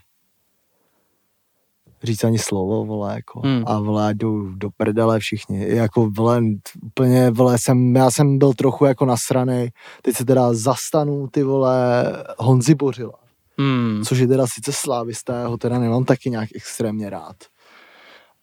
[2.04, 3.40] říct ani slovo, vole, jako.
[3.40, 3.64] Hmm.
[3.66, 5.76] A vole, jdou do prdele všichni.
[5.76, 6.42] Jako, vole,
[6.84, 9.72] úplně, vole, jsem, já jsem byl trochu jako nasranej.
[10.02, 12.06] Teď se teda zastanu, ty vole,
[12.38, 13.22] Honzi Bořila
[13.58, 14.04] Hmm.
[14.06, 17.36] což je teda sice slávista, já ho teda nemám taky nějak extrémně rád.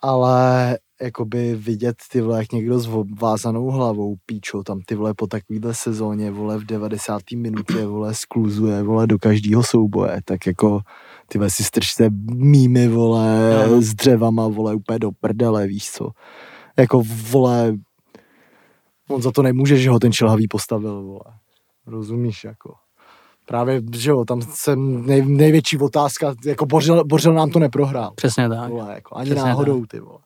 [0.00, 2.88] Ale jakoby vidět ty vole, jak někdo s
[3.20, 7.22] vázanou hlavou píčo tam ty vole po takovýhle sezóně, vole v 90.
[7.36, 10.80] minutě, vole skluzuje, vole do každého souboje, tak jako
[11.28, 13.28] ty vole si strčte mýmy, vole,
[13.80, 16.10] s dřevama, vole, úplně do prdele, víš co.
[16.78, 17.72] Jako, vole,
[19.08, 21.34] on za to nemůže, že ho ten čelhavý postavil, vole.
[21.86, 22.74] Rozumíš, jako.
[23.46, 28.12] Právě, že jo, tam jsem nej, největší otázka, jako Bořil, Bořil nám to neprohrál.
[28.14, 28.70] Přesně tak.
[28.70, 30.18] Vole, jako, ani Přesně náhodou, ty vole.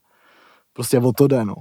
[0.73, 1.55] Prostě o to jde, no.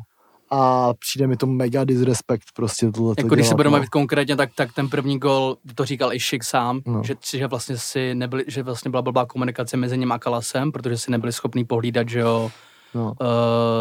[0.54, 3.78] A přijde mi to mega disrespekt, prostě tohle Jako když se dělat, budeme no.
[3.78, 7.04] bavit konkrétně, tak, tak ten první gol, to říkal i Šik sám, No.
[7.04, 10.98] že, že vlastně si nebyli, že vlastně byla blbá komunikace mezi ním a Kalasem, protože
[10.98, 12.52] si nebyli schopní pohlídat, že jo,
[12.96, 13.14] no.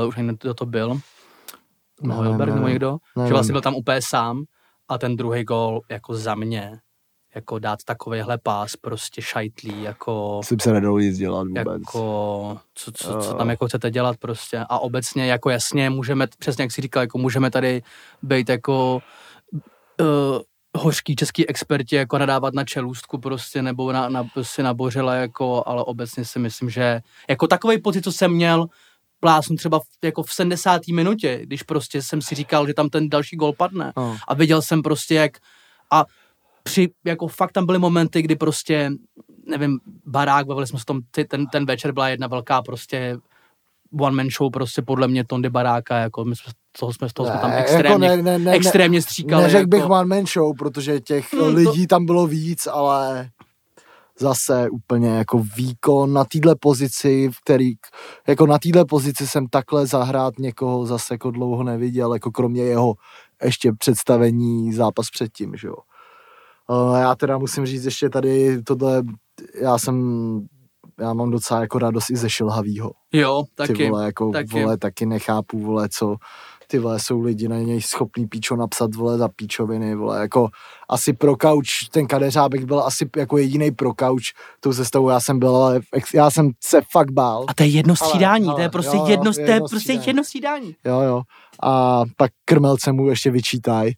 [0.03, 0.89] uh, už nevím, kdo to byl,
[2.03, 3.29] no, Nevím, Hilbert nebo někdo, Nevím.
[3.29, 4.45] že vlastně byl tam úplně sám
[4.89, 6.73] a ten druhý gol jako za mě,
[7.35, 11.67] jako dát takovýhle pás prostě šajtlí, jako Myslím se nedalo nic dělat vůbec.
[11.81, 13.39] jako, co, co, co Eh.
[13.39, 14.59] tam jako chcete dělat prostě.
[14.69, 17.83] A obecně jako jasně můžeme, přesně jak si říkal, jako můžeme tady
[18.23, 19.03] být jako
[20.01, 20.39] uh,
[20.83, 25.63] hořký český experti, jako nadávat na čelůstku prostě, nebo na, na, prostě na bořele, jako,
[25.67, 28.67] ale obecně si myslím, že jako takový pocit, co jsem měl,
[29.21, 30.83] plásnu třeba v, jako v 70.
[30.89, 33.93] minutě, když prostě jsem si říkal, že tam ten další gol padne.
[33.97, 34.17] No.
[34.29, 35.33] A viděl jsem prostě, jak
[35.93, 36.05] a
[36.63, 38.91] při, jako fakt tam byly momenty, kdy prostě,
[39.47, 43.17] nevím, barák, bavili jsme se tom, ty, ten, ten večer byla jedna velká prostě
[44.01, 47.41] one man show prostě podle mě Tondy Baráka, jako my jsme, toho jsme, toho jsme
[47.41, 49.43] tam Ne, jako extrémně, ne- ne- ne- extrémně stříkali.
[49.43, 53.31] Neřekl jako, bych one man show, protože těch Hmm, to- lidí tam bylo víc, ale
[54.19, 57.73] zase úplně jako výkon na téhle pozici, v který,
[58.29, 62.95] jako na téhle pozici jsem takhle zahrát někoho zase jako dlouho neviděl, jako kromě jeho
[63.45, 65.75] ještě představení zápas předtím, že jo.
[66.71, 69.03] Eh, Já teda musím říct ještě tady tohle,
[69.61, 69.97] já jsem,
[71.01, 73.91] já mám docela jako radost i ze Šilhavýho Jo, ty taky.
[73.91, 74.49] vole, jako taky.
[74.49, 74.63] taky.
[74.63, 76.17] vole, taky nechápu, vole, co,
[76.67, 80.49] ty vole, jsou lidi na něj schopný píčo napsat, vole, za píčoviny, vole, jako
[80.89, 85.39] asi pro kauč, ten kadeřábek byl asi jako jediný pro kauč tou sestavou, já jsem
[85.39, 87.45] byl, ale ex- já jsem se fakt bál.
[87.49, 89.47] A to je jedno Ale- střídání, to ale- je prostě jo, jo, jedno, to je
[89.47, 90.07] jedno prostě střídání.
[90.07, 90.77] jedno střídání.
[90.85, 91.23] Jo, jo.
[91.63, 93.91] A pak krmelce mu ještě vyčítaj.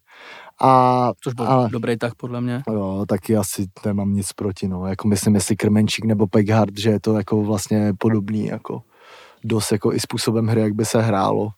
[0.63, 2.63] A, Což byl ale, dobrý tak podle mě.
[2.73, 4.87] jo, taky asi nemám nic proti, no.
[4.87, 8.81] Jako myslím, jestli Krmenčík nebo Peghard, že je to jako vlastně podobný, jako
[9.43, 11.49] dost jako i způsobem hry, jak by se hrálo.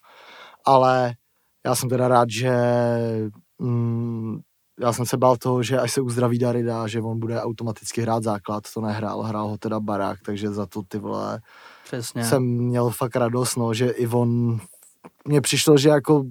[0.66, 1.14] Ale
[1.66, 2.52] já jsem teda rád, že
[3.60, 4.40] mm,
[4.80, 8.24] já jsem se bál toho, že až se uzdraví Darida, že on bude automaticky hrát
[8.24, 11.42] základ, to nehrál, hrál ho teda barák, takže za to ty vole
[11.84, 12.26] Přesně.
[12.26, 14.60] jsem měl fakt radost, no, že i on,
[15.28, 16.24] mně přišlo, že jako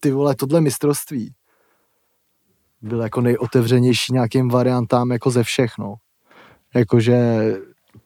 [0.00, 1.34] ty vole, tohle mistrovství
[2.82, 5.94] byl jako nejotevřenější nějakým variantám jako ze všech, no.
[6.74, 7.18] Jakože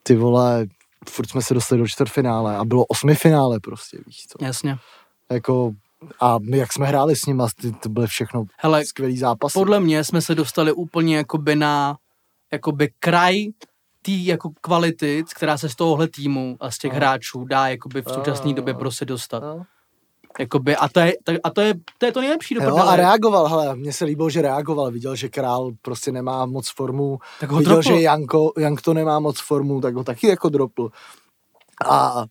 [0.03, 0.67] ty vole,
[1.09, 4.45] furt jsme se dostali do čtvrtfinále a bylo osmi finále prostě, víš co.
[4.45, 4.77] Jasně.
[5.33, 5.73] Jako,
[6.21, 9.55] a my jak jsme hráli s nimi, ty, to byly všechno Hele, skvělý zápasy.
[9.55, 11.97] podle mě jsme se dostali úplně jakoby na
[12.53, 13.47] jakoby kraj
[14.03, 16.97] té jako kvality, která se z tohohle týmu a z těch Aha.
[16.97, 19.43] hráčů dá jakoby v současné době prostě dostat.
[19.43, 19.65] No.
[20.41, 22.97] Jakoby, a to je, tak- a to je, to je to nejlepší do Jo, a
[22.97, 27.51] reagoval, hele, mně se líbilo, že reagoval, viděl, že král prostě nemá moc formu, Tak
[27.51, 27.89] ho viděl, dropl.
[27.89, 30.91] že Janko, Jank to nemá moc formu, tak ho taky jako dropl.
[31.87, 32.25] A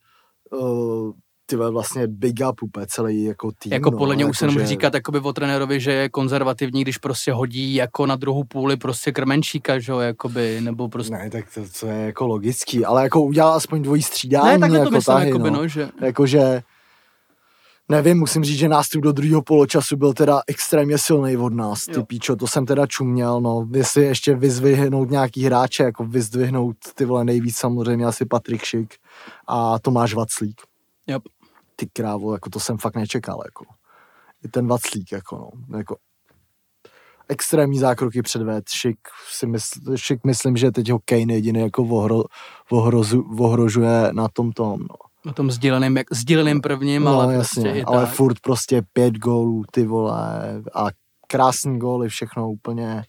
[0.51, 1.11] uh,
[1.45, 3.73] ty vlastně big up úplně celý jako tým.
[3.73, 6.09] Jako no, podle mě už se jako, nemůže že- říkat jakoby o trenérovi, že je
[6.09, 11.13] konzervativní, když prostě hodí jako na druhou půli prostě krmenčíka, že jo, jakoby, nebo prostě...
[11.13, 14.79] Ne, tak to, to, je jako logický, ale jako udělal aspoň dvojí střídání, Ne, takhle
[14.79, 15.57] jako to myslím, tahy, jakoby, no.
[15.61, 15.89] no, že...
[16.01, 16.63] Jakože,
[17.89, 21.93] nevím, musím říct, že nástup do druhého poločasu byl teda extrémně silný od nás, ty
[21.93, 22.05] Jo.
[22.05, 27.25] píčo, to jsem teda čuměl, no, jestli ještě vyzvihnout nějaký hráče, jako vyzdvihnout ty vole
[27.25, 28.95] nejvíc samozřejmě asi Patrik Šik
[29.47, 30.61] a Tomáš Vaclík.
[31.07, 31.21] Yep.
[31.75, 33.65] Ty krávo, jako to jsem fakt nečekal, jako.
[34.45, 35.95] I ten Vaclík, jako no, jako
[37.29, 38.97] extrémní zákroky předved, Šik
[39.29, 42.23] si mysl, Šik myslím, že teď ho Kane jediný jako ohro,
[42.71, 44.95] ohrozu, ohrožuje na tom tom, no.
[45.25, 48.13] Na tom sdíleném, jak, sdíleném prvním, ale prostě i ale tak.
[48.13, 50.13] furt prostě pět gólů, ty vole,
[50.75, 50.87] a
[51.27, 53.03] krásný góly, všechno úplně.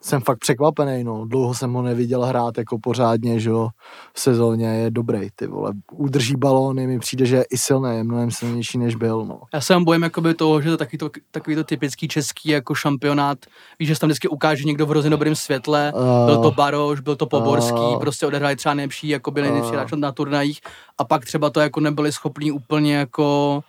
[0.00, 1.24] Jsem fakt překvapený, no.
[1.26, 3.68] Dlouho jsem ho neviděl hrát jako pořádně, že jo.
[4.14, 5.72] V sezóně je dobrý, ty vole.
[5.92, 9.40] Udrží balóny, mi přijde, že je i silný, je mnohem silnější, než byl, no.
[9.54, 12.48] Já se vám bojím jakoby toho, že to je takový to, takový to typický český
[12.48, 13.38] jako šampionát.
[13.78, 15.92] Víš, že se tam vždycky ukáže někdo v hrozně dobrém světle.
[15.96, 19.76] Eh, Byl to Baroš, byl to Poborský, eh, prostě odehráli třeba nejlepší, jakoby nejlepší eh.
[19.76, 20.60] hráč na turnajích
[20.98, 23.60] a pak třeba to jako nebyli schopní úplně jako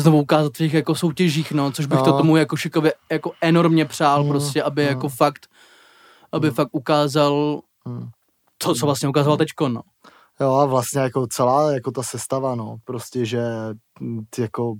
[0.00, 2.18] znovu ukázat v těch jako soutěžích, no, což bych to No.
[2.18, 4.88] tomu jako Šikovi jako enormně přál, Mm, prostě, aby mm.
[4.88, 5.46] jako fakt,
[6.32, 8.08] aby fakt ukázal Mm.
[8.58, 9.80] to, co vlastně ukázal teďko, no.
[10.40, 13.40] Jo a vlastně jako celá jako ta sestava, no, prostě, že
[14.00, 14.74] mm, jako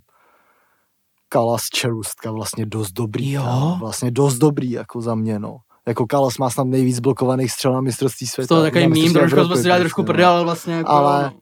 [1.28, 3.42] Kalas Čerustka vlastně dost dobrý, Jo.
[3.42, 5.56] kámo, vlastně dost dobrý jako za mě, no.
[5.88, 8.48] Jako Kalas má snad nejvíc blokovaných střel na mistrovství světa.
[8.48, 10.06] toho takový na mím, mistrovství trošku jsme si prostě, trošku no.
[10.06, 11.32] prdel, ale vlastně jako, Ale-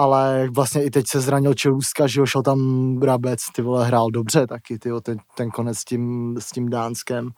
[0.00, 2.58] Ale vlastně i teď se zranil Čelůstka, že jo, šel tam
[2.98, 7.30] Brabec, ty vole, hrál dobře taky, ty ten, ten konec s tím, s tím Dánskem.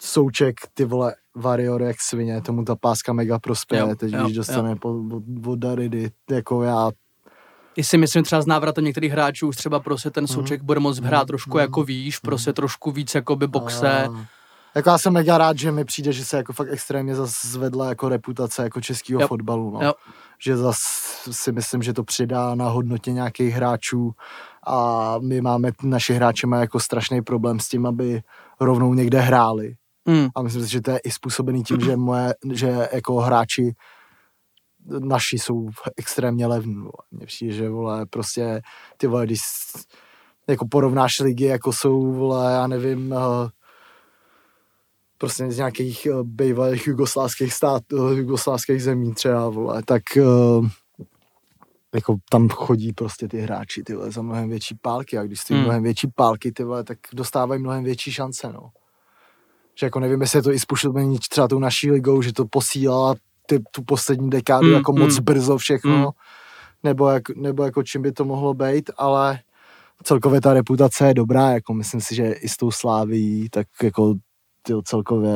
[0.00, 4.36] Souček, ty vole, Varior jak svině, tomu ta páska mega prospěje, Jo, teď jo, když
[4.36, 6.90] dostane po, od, od Daridy, jako já,
[7.76, 10.28] I si myslím třeba z návratem některých hráčů už třeba prostě ten Mhm.
[10.34, 14.02] souček bude moct hrát trošku jako výš, prostě trošku víc jakoby boxe.
[14.06, 14.26] A,
[14.74, 17.88] jako já jsem mega rád, že mi přijde, že se jako fakt extrémně zase zvedla
[17.88, 19.28] jako reputace jako českého Jo.
[19.28, 19.80] fotbalu, no.
[19.82, 19.92] Jo.
[20.44, 24.12] Že zase si myslím, že to přidá na hodnotě nějakých hráčů
[24.66, 28.22] a my máme, naši hráči mají jako strašný problém s tím, aby
[28.60, 29.74] rovnou někde hráli.
[30.04, 30.28] Mm.
[30.36, 33.74] A myslím si, že to je i způsobený tím, že moje, že jako hráči
[34.98, 36.84] naši jsou extrémně levní.
[37.10, 38.62] Mně přijde, že vole, prostě
[38.96, 39.40] ty vole, když
[40.48, 43.50] jako porovnáš ligy, jako jsou, vole, já nevím, eh,
[45.22, 50.22] prostě z nějakých eh, bývalých jugoslávských států, jugoslávských zemí třeba, vole, tak eh,
[51.94, 55.58] jako tam chodí prostě ty hráči, ty vole, za mnohem větší pálky a když stojí
[55.58, 55.64] Hmm.
[55.64, 58.70] mnohem větší pálky, ty vole, tak dostávají mnohem větší šance, no.
[59.78, 63.14] Že jako nevím, jestli je to i způsobení třeba tou naší ligou, že to posílala
[63.46, 65.24] ty, tu poslední dekádu Hmm, jako moc hmm.
[65.24, 66.10] brzo všechno, Hmm.
[66.82, 69.38] nebo, jak, nebo jako čím by to mohlo být, ale
[70.02, 74.14] celkově ta reputace je dobrá, jako myslím si, že i s tou sláví, tak jako
[74.62, 75.32] ty celkově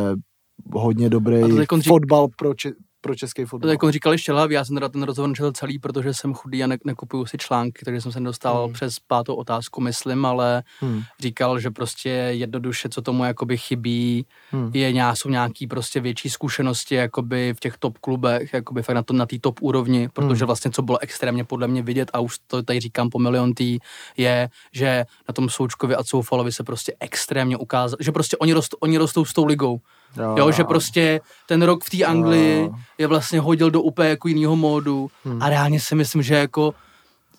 [0.73, 1.43] hodně dobrý
[1.87, 2.73] fotbal pro, či,
[3.07, 3.71] pro český To fotbal.
[3.71, 6.77] jako říkali Štělhavý, já jsem teda ten rozhovor nečetl celý, protože jsem chudý a ne,
[6.85, 8.73] nekupuju si články, takže jsem se nedostal Hmm.
[8.73, 11.03] přes pátou otázku, myslím, ale Hmm.
[11.21, 14.71] říkal, že prostě jednoduše, co tomu jakoby chybí, Hmm.
[14.75, 19.03] je nějak, jsou nějaký prostě větší zkušenosti jakoby v těch top klubech, jakoby fakt na
[19.03, 20.47] to, na té top úrovni, protože Hmm.
[20.47, 23.79] vlastně co bylo extrémně podle mě vidět a už to tady říkám po milion tý,
[24.17, 28.75] je, že na tom Součkovi a Coufalovi se prostě extrémně ukázalo, že prostě oni, rost,
[28.81, 29.81] oni rostou s tou ligou.
[30.37, 32.71] Jo, že prostě ten rok v té Anglii Jo.
[32.99, 35.43] je vlastně hodil do úplně jako jinýho módu Hmm.
[35.43, 36.75] a reálně si myslím, že jako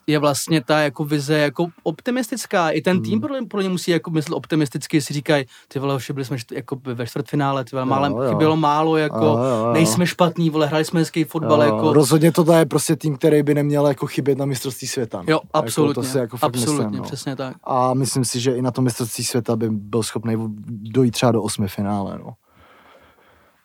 [0.06, 2.70] je vlastně ta jako vize jako optimistická.
[2.70, 3.48] I ten tým Hmm.
[3.48, 7.06] podle mě musí jako myslet optimisticky, si říkají, ty vole, už byli jsme jako ve
[7.06, 8.28] čtvrtfinále, ty vole, Jo, málem, jo.
[8.30, 9.72] chybělo málo, jako Jo, jo, jo.
[9.72, 13.42] nejsme špatní, vole, hráli jsme hezký fotbal, Jo, jako Rozhodně tohle je prostě tým, který
[13.42, 15.18] by neměl jako chybět na mistrovství světa.
[15.18, 15.24] no.
[15.28, 17.04] jo, absolutně, Jako, to si jako absolutně, myslím, no.
[17.04, 17.56] přesně tak.
[17.64, 20.34] A myslím si, že i na to mistrovství světa by byl schopný
[20.68, 22.32] dojít třeba do osmi finále, no.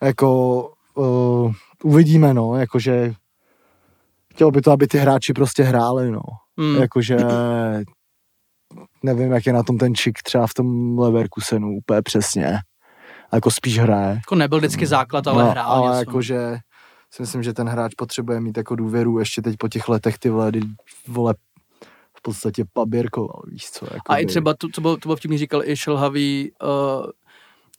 [0.02, 0.60] Jako
[0.94, 3.12] uh, uvidíme, no, jakože
[4.34, 6.22] chtělo by to, aby ty hráči prostě hráli, no.
[6.58, 6.76] Hmm.
[6.80, 7.16] Jakože
[9.02, 12.58] nevím, jak je na tom ten čik třeba v tom Leverkusenu úplně přesně.
[13.32, 14.14] Jako spíš hraje.
[14.14, 16.56] Jako nebyl vždycky základ, ale no, hrál ale jakože
[17.10, 20.30] si myslím, že ten hráč potřebuje mít jako důvěru ještě teď po těch letech ty
[20.30, 20.52] vole,
[21.08, 21.34] vole
[22.16, 23.86] v podstatě paběrkoval, víš co.
[23.94, 27.06] Jako A i třeba, to, co bylo, to bylo vtipný, říkal i Šelhavý, uh,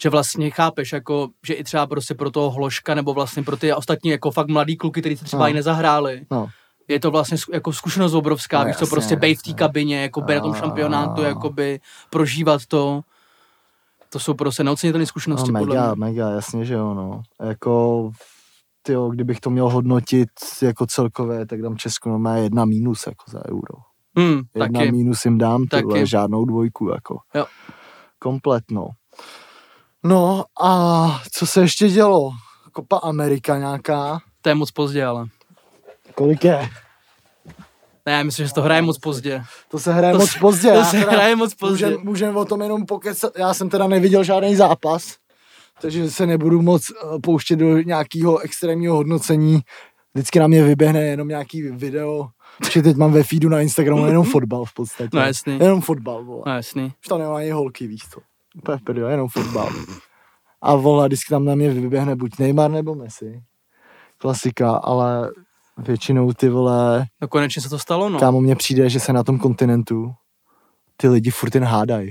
[0.01, 3.73] že vlastně chápeš, jako, že i třeba prostě pro toho Hloška nebo vlastně pro ty
[3.73, 5.49] ostatní jako fakt mladý kluky, kteří se třeba No.
[5.49, 6.47] i nezahráli, No,
[6.87, 10.21] je to vlastně jako zkušenost obrovská, No, víš co, prostě bejt v té kabině, jako
[10.21, 11.79] být na tom šampionátu, jakoby
[12.09, 13.01] prožívat to,
[14.09, 16.05] to jsou prostě neocenitelné zkušenosti no podle mega, mě.
[16.05, 17.21] mega, jasně, že jo, no.
[17.41, 18.09] Jako,
[18.81, 20.29] tyjo, kdybych to měl hodnotit
[20.61, 23.77] jako celkové, tak dám Česku no má jedna mínus jako za euro.
[24.17, 24.91] Hmm, Jedna taky.
[24.91, 26.07] mínus jim dám, ty Taky.
[26.07, 27.17] žádnou dvojku, jako.
[27.35, 27.45] Jo.
[28.19, 28.63] Komplet,
[30.07, 30.45] no.
[30.61, 32.31] A co se ještě dělo?
[32.71, 34.19] Kopa Amerika nějaká?
[34.41, 35.25] To je moc pozdě, ale.
[36.15, 36.69] Kolik je?
[38.05, 39.43] Ne, já myslím, že to hraje moc pozdě.
[39.71, 40.71] To se hraje To moc se- pozdě.
[40.73, 41.85] to se hraje moc pozdě.
[41.85, 43.37] Můžem, můžem o tom jenom pokecat.
[43.37, 45.15] Já jsem teda neviděl žádný zápas,
[45.81, 49.59] takže se nebudu moc eh, pouštět do nějakého extrémního hodnocení.
[50.13, 52.27] Vždycky na mě vyběhne jenom nějaký video,
[52.71, 55.09] že teď mám ve feedu na Instagramu jenom fotbal v podstatě.
[55.13, 55.57] No jasný.
[55.59, 56.43] Jenom fotbal, vole.
[56.45, 56.93] No jasný.
[57.01, 58.19] Už tam nemá ani holky, víš co.
[58.57, 59.69] Úplně prdele, jenom fotbal.
[60.61, 63.43] A vole, vždycky tam na mě vyběhne buď Neymar nebo Messi.
[64.17, 65.31] Klasika, ale
[65.77, 68.19] většinou ty vole, No konečně se to stalo, no.
[68.19, 70.13] kámo mně přijde, že se na tom kontinentu
[70.97, 72.09] ty lidi furt jen hádají.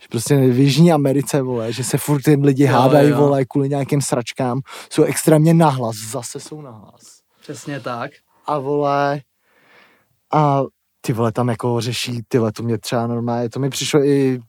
[0.00, 3.16] Že prostě v Jižní Americe, vole, že se furt ty lidi Jo, hádají, jo.
[3.16, 4.60] vole, kvůli nějakým sračkám.
[4.92, 7.00] Jsou extrémně nahlas, zase jsou nahlas.
[7.40, 8.10] Přesně tak.
[8.46, 9.20] A vole,
[10.32, 10.62] a
[11.00, 14.40] ty vole tam jako řeší, tyhle, to mě třeba normálně, to mi přišlo i,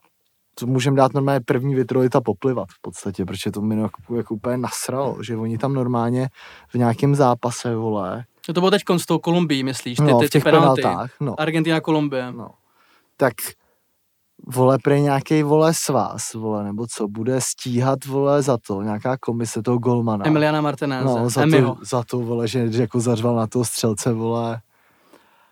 [0.55, 4.57] to můžeme dát normálně první vitrolita poplivat v podstatě, protože to mi jako, jako úplně
[4.57, 6.29] nasralo, že oni tam normálně
[6.69, 9.97] v nějakém zápase, vole, No to bylo teď s tou Kolumbií, myslíš?
[9.97, 10.81] Ty, no, ty, v těch ty penalty.
[10.81, 12.31] penaltách, no, Argentina, Kolumbie.
[12.31, 12.49] no,
[13.17, 13.33] tak
[14.47, 19.61] vole, pre nějaký vole svaz, vole, nebo co, bude stíhat, vole, za to, nějaká komise
[19.61, 20.27] toho golmana.
[20.27, 21.05] Emiliana Martinez.
[21.05, 21.75] no, za Emiho.
[21.75, 24.61] to, za to, vole, že, že jako zařval na toho střelce, vole,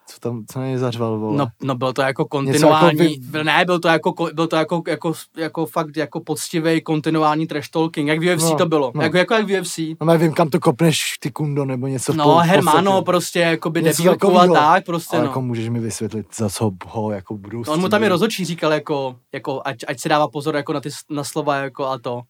[0.10, 1.38] co tam, co nej zařval, vole.
[1.38, 4.34] No, no bylo to jako Něco kontinuální, jako vy- byl, ne, byl to jako, ko-
[4.34, 8.56] byl to jako, jako, jako fakt jako poctivý kontinuální trash talking, jak v UFC No,
[8.56, 9.02] to bylo, no.
[9.04, 9.78] jako, jako jak v UFC.
[10.02, 12.14] No, nevím, kam to kopneš, ty kundo, nebo něco.
[12.14, 15.30] No, po- Hermano prostě, jako by Něco debílku a tak, prostě Ale no.
[15.30, 18.10] jako můžeš mi vysvětlit, za co ho jako budou No, on mu tam i střílet.
[18.10, 21.86] rozhodčí říkal, jako, jako ať, ať si dává pozor jako na, ty, na slova jako
[21.86, 22.22] a to.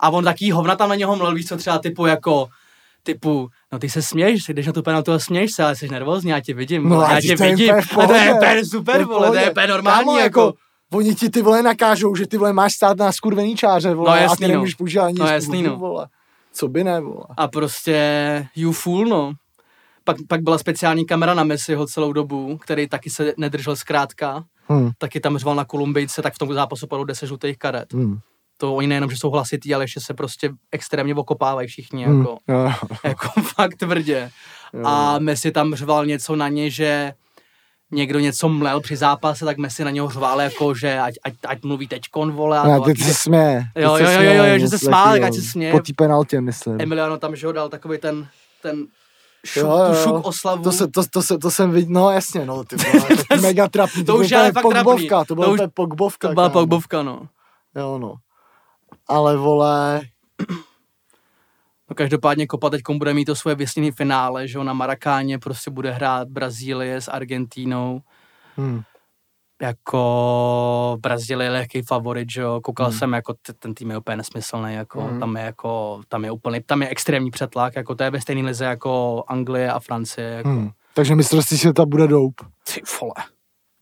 [0.00, 2.46] A on taký hovna tam na něho mlel, víš co, třeba typu jako,
[3.02, 6.30] typu, no ty se směješ, jdeš na tu penaltu a směješ se, ale jsi nervózní,
[6.30, 9.28] já tě vidím, No, a já tě vidím, a to je úplně To super, vole,
[9.30, 10.54] to je úplně normální, Kámo, jako,
[10.92, 14.16] Oni ti ty vole nakážou, že ty vole máš stát na skurvený čáře, vole, No,
[14.16, 14.48] a jasný, ty no.
[14.48, 15.76] nemůžeš používat ani No, jasný, no.
[15.76, 16.06] vole.
[16.52, 17.24] Co by ne, vole.
[17.36, 17.96] a prostě
[18.56, 19.32] you fool, no.
[20.04, 24.90] Pak, pak byla speciální kamera na Messiho celou dobu, který taky se nedržel zkrátka, Hm,
[24.98, 27.92] taky tam řval na Kolumbijce, tak v tom zápasu padlo 10 žlutých karet.
[27.92, 28.18] hm,
[28.62, 32.18] To oni nejenom, že jsou hlasitý, ale ještě se prostě extrémně okopávají všichni, hm.
[32.18, 32.72] jako, Jo,
[33.04, 34.30] jako fakt tvrdě.
[34.72, 34.86] jo.
[34.86, 37.12] A Messi tam řval něco na ně, že
[37.90, 41.62] někdo něco mlel při zápase, tak Messi na něho řval jako, že ať, ať, ať
[41.62, 42.58] mluví teďkon, vole.
[42.58, 43.64] A No, to, teď se směje.
[43.74, 45.72] teď Jo, jo, jo, jo, jo, že se smál, ať se směje.
[45.72, 46.80] Po té penaltě, myslím.
[46.80, 48.26] Emiliano tam, že ho dal takový ten,
[48.62, 48.86] ten
[49.46, 49.94] šuk, Jo, jo.
[50.04, 50.62] šuk oslavu.
[50.62, 53.08] To, se, to, to, se, to jsem viděl, no jasně, no, ty vole,
[53.40, 54.82] mega trapný, to to, už je fakt trapný.
[54.84, 56.28] pogbovka, to byla To už- pogbovka.
[56.28, 56.60] to byla kámo.
[56.60, 57.20] pogbovka, no.
[57.76, 58.14] Jo, no.
[59.08, 60.00] Ale vole,
[61.90, 65.70] No každopádně Kopa teď bude mít to svoje vysněné finále, že jo, na Marakáně prostě
[65.70, 68.00] bude hrát Brazílie s Argentínou.
[68.58, 68.82] hm,
[69.62, 72.92] Jako Brazílie je lehký favorit, že jo, koukal Hmm.
[72.92, 72.98] hmm.
[72.98, 75.10] jsem, jako t- ten tým je úplně nesmyslný, jako Hmm.
[75.10, 75.20] hmm.
[75.20, 78.42] tam je jako, tam je úplně, tam je extrémní přetlak, jako to je ve stejné
[78.48, 80.70] lize jako Anglie a Francie, jako, Hmm.
[80.94, 82.34] Takže mistrovství světa bude doup.
[82.74, 83.14] ty vole.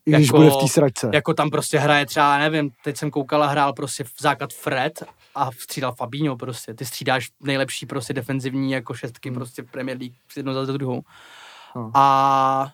[0.07, 1.11] I když Jako- bude v té sračce.
[1.15, 5.03] Jako tam prostě hraje třeba, nevím, teď jsem koukala, hrál prostě v základ Fred
[5.35, 6.75] a střídal Fabinho prostě.
[6.75, 11.03] Ty střídáš nejlepší prostě defenzivní jako šestky prostě Premier League jednou za druhou.
[11.77, 11.91] No.
[11.95, 12.73] A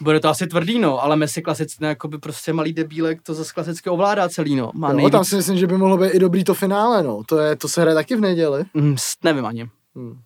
[0.00, 3.34] bude to asi tvrdý, no, ale Messi klasicky, no, jako by prostě malý debílek to
[3.34, 4.70] zase klasicky ovládá celý, no.
[4.74, 7.22] Má Jo, nejvíc, tam si myslím, že by mohlo být i dobrý to finále, no.
[7.26, 8.64] To, je, to se hraje taky v neděli.
[8.74, 10.20] mm, nevím ani, Hmm.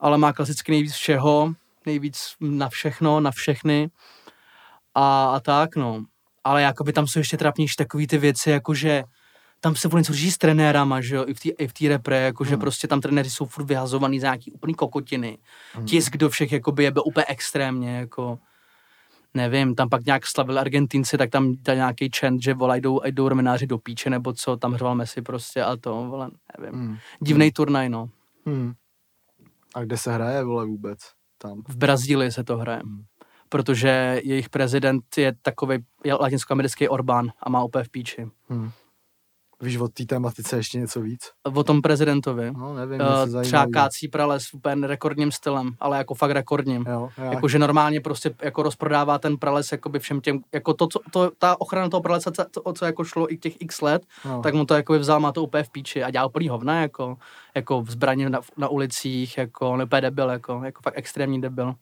[0.00, 1.52] ale má klasicky nejvíc všeho,
[1.86, 3.90] nejvíc na všechno, na všechny
[5.00, 6.04] a, a tak, no.
[6.44, 9.02] Ale jakoby tam jsou ještě trapnější takový ty věci, jakože
[9.60, 12.20] tam se vůbec řeší s trenérama, že jo, i v té i v té repre,
[12.20, 12.60] jakože Hmm.
[12.60, 15.38] prostě tam trenéři jsou furt vyhazovaný za nějaký úplný kokotiny.
[15.72, 15.86] Hmm.
[15.86, 18.38] Tisk do všech jakoby jebe úplně extrémně, jako
[19.34, 23.28] nevím, tam pak nějak slavil Argentinci, tak tam dá nějaký chant, že vole, jdou, jdou
[23.28, 26.80] ramenáři do píče, nebo co, tam hrval Messi prostě a to, vole, nevím.
[26.80, 26.96] Hmm.
[27.20, 28.08] Divnej turnaj, no.
[28.46, 28.72] Hmm.
[29.74, 30.98] A kde se hraje, vole, vůbec?
[31.38, 31.62] Tam.
[31.68, 32.80] V Brazílii se to hraje.
[32.84, 33.04] Hmm.
[33.52, 38.26] Protože jejich prezident je takový je latinskoamerický Orbán a má úplně v píči.
[38.48, 38.70] Hmm.
[39.62, 41.20] Víš o té tematice ještě něco víc?
[41.54, 42.52] O tom prezidentovi.
[42.52, 46.86] No, nevím, Uh, třeba kácí prales úplně rekordním stylem, ale jako fakt rekordním.
[47.30, 51.60] Jakože normálně prostě jako rozprodává ten prales jakoby všem těm, jako to, co, to, ta
[51.60, 54.42] ochrana toho pralesa, co, o co jako šlo i těch x let, no.
[54.42, 57.16] tak mu to jako vzal, má to úplně v píči a dělal úplný hovna, jako,
[57.54, 61.74] jako zbraně na, na ulicích, jako on úplně debil, jako, jako fakt extrémní debil.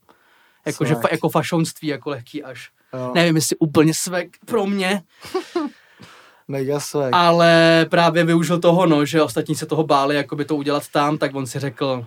[0.69, 1.03] Jakože Svek.
[1.03, 2.71] fa, jako fašonství, jako lehký až.
[2.95, 3.13] jo.
[3.15, 5.03] Nevím, jestli úplně svek pro mě,
[6.49, 7.11] Mega swag.
[7.13, 11.19] ale právě využil toho, no, že ostatní se toho báli, jako by to udělat tam,
[11.19, 12.07] tak on si řekl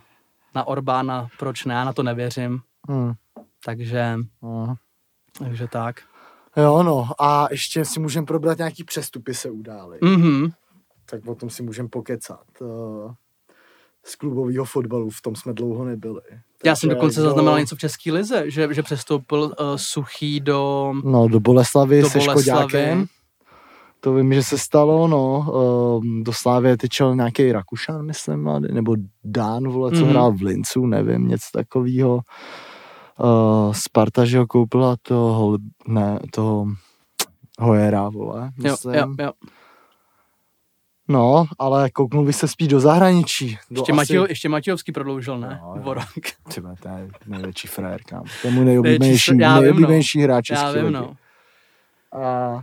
[0.56, 2.60] na Orbána, proč ne, já na to nevěřím.
[2.90, 3.14] Hmm.
[3.66, 4.76] Takže, No.
[5.40, 5.96] takže tak.
[6.58, 7.10] Jo, no.
[7.20, 10.00] A ještě si můžeme probrat nějaký přestupy se udály.
[10.04, 10.52] Mhm.
[11.06, 12.44] Tak o tom si můžeme pokecat.
[14.06, 16.22] Uh, z klubového fotbalu, v tom jsme dlouho nebyli.
[16.66, 20.40] Já jsem Takže dokonce do- zaznamenal něco v České lize, že, že přestoupil uh, Suchý
[20.40, 20.94] do...
[21.04, 22.44] No, do Boleslavy Do se Boleslavy.
[22.44, 23.06] Škodákem.
[24.00, 25.46] To vím, že se stalo, no.
[26.04, 30.10] Um, do Slávě tyčel nějaký Rakušan, myslím, mladý, nebo Dán, vole, co Mhm.
[30.10, 32.16] hrál v Lincu, nevím, něco takového.
[32.16, 36.66] Uh, Sparta, že ho koupila toho, ne, toho
[37.60, 38.96] Hojera, vole, Jo, myslím.
[38.96, 39.32] jo, jo.
[41.12, 43.58] No, ale kouknul bych se spíš do zahraničí.
[43.72, 45.62] Do Ještě, Matějo, ještě Matějovský prodloužil, ne?
[45.64, 46.06] No, rok.
[46.48, 48.24] Třeba, to je největší frajer, kam.
[48.42, 49.62] To je můj nejoblíbenější, vím, no.
[49.62, 50.94] nejoblíbenější hráč Já vím, ligy.
[50.94, 51.16] no.
[52.22, 52.54] A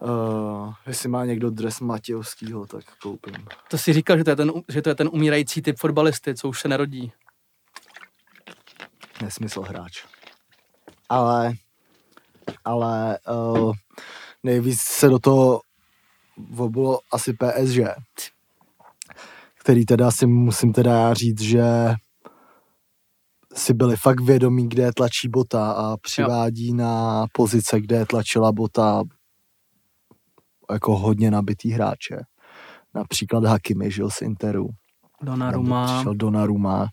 [0.00, 3.46] uh, jestli má někdo dres Matějovskýho, tak koupím.
[3.70, 6.48] To si říkal, že to, je ten, že to je ten umírající typ fotbalisty, co
[6.48, 7.12] už se nerodí.
[9.22, 10.04] Nesmysl hráč.
[11.08, 11.52] Ale,
[12.64, 13.18] ale
[13.54, 13.72] uh,
[14.42, 15.60] nejvíc se do toho
[16.58, 17.78] obulo asi PSG,
[19.60, 21.64] který teda si musím teda já říct, že
[23.54, 26.74] si byli fakt vědomí, kde je tlačí bota a přivádí jo.
[26.74, 29.02] na pozice, kde je tlačila bota
[30.72, 32.16] jako hodně nabitý hráče.
[32.94, 34.68] Například Hakimi, žil z Interu.
[35.22, 36.88] Donnarumma, Přišel Donnarumma.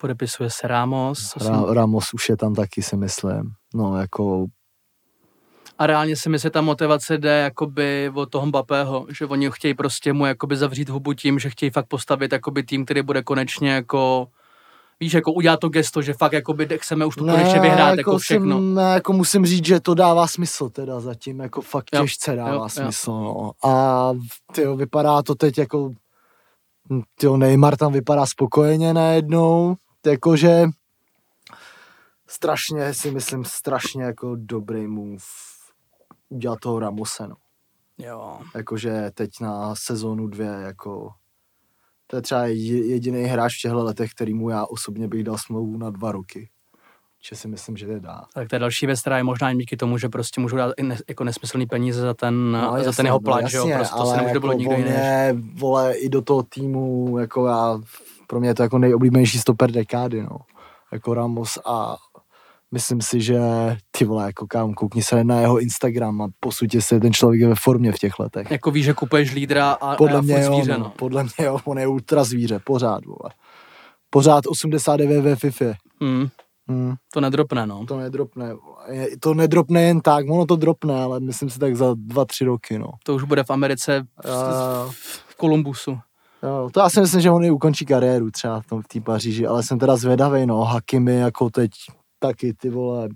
[0.00, 1.34] podepisuje se Ramos.
[1.36, 3.42] Ra- Ramos už je tam taky, si myslím.
[3.74, 4.46] No, jako
[5.82, 9.74] A reálně si myslím, že ta motivace jde jakoby od toho Mbappého, že oni chtějí
[9.74, 13.70] prostě mu jakoby zavřít hubu tím, že chtějí fakt postavit jakoby tým, který bude konečně
[13.70, 14.28] jako
[15.00, 18.56] víš, jako udělat to gesto, že fakt jakoby chceme už to konečně vyhrát, jako, všechno.
[18.56, 22.36] Jsem, ne, jako musím říct, že to dává smysl teda zatím, jako fakt Jo, těžce
[22.36, 22.68] dává jo, jo.
[22.68, 23.52] smysl, no.
[23.70, 24.12] A
[24.52, 25.92] tyjo, vypadá to teď jako,
[27.18, 29.76] tyjo, Neymar tam vypadá spokojeně najednou,
[30.06, 30.64] jakože
[32.28, 35.51] strašně si myslím, strašně jako dobrý move
[36.32, 37.36] udělat toho Ramose, no.
[37.98, 38.38] Jo.
[38.54, 41.10] Jakože teď na sezónu dvě, jako
[42.06, 45.90] to je třeba jediný hráč v těchto letech, kterýmu já osobně bych dal smlouvu na
[45.90, 46.48] dva roky.
[47.30, 48.22] Že si myslím, že je dá.
[48.34, 50.72] Tak to je další věc, která je možná i díky tomu, že prostě můžou dát
[50.76, 53.56] i ne, jako nesmyslný peníze za ten, No, za jasně, ten jeho no, plat, že
[53.56, 54.90] jo, prostě to ale se nemůže jako nikdo jiný.
[55.54, 57.80] vole, i do toho týmu, jako já,
[58.26, 60.36] pro mě je to jako nejoblíbenější stoper dekády, no.
[60.92, 61.96] Jako Ramos a
[62.72, 63.38] myslím si, že
[63.90, 67.48] ty vole, jako kam, koukni se na jeho Instagram a posudě se, ten člověk je
[67.48, 68.50] ve formě v těch letech.
[68.50, 70.78] Jako víš, že kupuješ lídra a, Podle a mě jo, zvíře, no.
[70.78, 70.92] no.
[70.98, 73.30] podle mě jo, on je ultra zvíře, pořád, vole.
[74.10, 75.64] Pořád 89 ve FIFA.
[76.00, 76.28] Hmm,
[76.68, 77.86] Hmm, to nedropne, no.
[77.86, 78.54] to nedropne.
[78.90, 82.44] Je- To nedropne jen tak, ono to dropne, ale myslím si tak za dva, tři
[82.44, 82.86] roky, no.
[83.04, 84.90] To už bude v Americe v, Jo,
[85.28, 85.98] v Kolumbusu.
[86.42, 89.62] jo, to já si myslím, že on i ukončí kariéru třeba v té Paříži, ale
[89.62, 91.70] jsem teda zvědavý, no, Hakimi jako teď
[92.22, 93.08] taky, ty vole,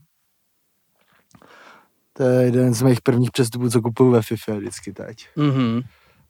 [2.12, 5.28] To je jeden z mých prvních přestupů, co kupuju ve FIFA vždycky teď.
[5.36, 5.80] Mhm.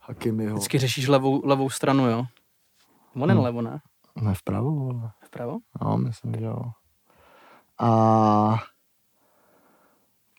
[0.01, 0.55] Hakimiho.
[0.57, 2.27] Vždycky řešíš levou, levou stranu, jo?
[3.14, 3.31] On Hmm.
[3.31, 3.41] hmm.
[3.45, 3.81] levo, ne?
[4.16, 5.11] Ne, vpravo, vole.
[5.24, 5.59] Vpravo?
[5.83, 6.59] No, myslím, že jo.
[7.81, 8.57] A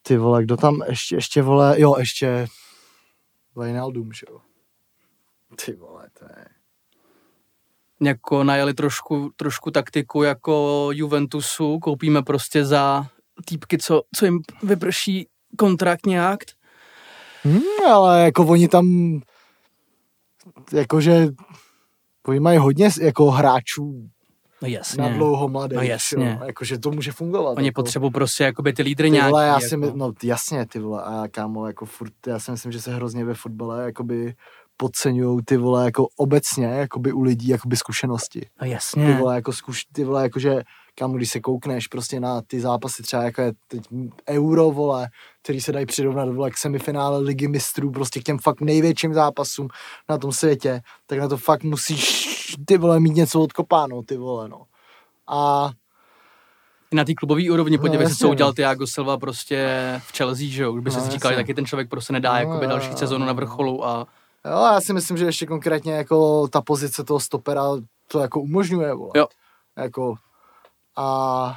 [0.02, 2.48] ty vole, kdo tam ještě, ještě vole, jo, ještě
[3.56, 4.42] Wijnaldum, že jo.
[5.66, 6.46] Ty vole, to je...
[8.02, 13.08] Jako najeli trošku, trošku taktiku jako Juventusu, koupíme prostě za
[13.46, 15.28] týpky, co, co jim vyprší
[15.58, 16.40] kontrakt nějak.
[17.44, 19.20] Hmm, ale jako oni tam,
[20.74, 21.28] jakože,
[22.28, 24.10] oni mají hodně jako hráčů
[24.62, 25.04] No jasně.
[25.04, 25.76] na dlouho mladé.
[25.76, 26.40] No jasně.
[26.46, 27.58] Jakože to může fungovat.
[27.58, 27.82] Oni jako.
[27.82, 29.30] potřebují prostě jakoby ty lídry nějaký.
[29.32, 29.68] vole, já jako.
[29.68, 32.96] si my, no jasně, ty vole, a kámo, jako furt, já si myslím, že se
[32.96, 34.36] hrozně ve fotbale jakoby
[34.78, 38.42] podceňují ty vole jako obecně, jakoby u lidí, jakoby zkušenosti.
[38.62, 39.14] No Ty jasně.
[39.18, 40.62] vole, jako zkuš, ty vole, jakože,
[40.96, 43.84] kámo, když se koukneš prostě na ty zápasy třeba jako je teď
[44.30, 45.08] Euro, vole,
[45.44, 49.68] který se dají přirovnat, vole, k semifinále ligy mistrů, prostě k těm fakt největším zápasům
[50.10, 54.50] na tom světě, tak na to fakt musíš, ty vole, mít něco odkopáno, ty vole,
[54.50, 54.62] no.
[55.28, 55.70] A
[56.94, 58.32] na té klubové úrovni, No, podívej se, jasně, co no.
[58.32, 59.68] udělal Thiago Silva prostě
[60.08, 60.74] v Chelsea, že jo?
[60.74, 62.94] Už by se No, si říkal, že taky ten člověk prostě nedá No, jakoby další
[62.94, 64.08] sezonu na vrcholu a
[64.52, 67.64] Jo, já si myslím, že ještě konkrétně jako ta pozice toho stopera
[68.12, 69.12] to jako umožňuje, vole.
[69.16, 69.28] Jo.
[69.78, 70.16] Jako
[70.96, 71.56] a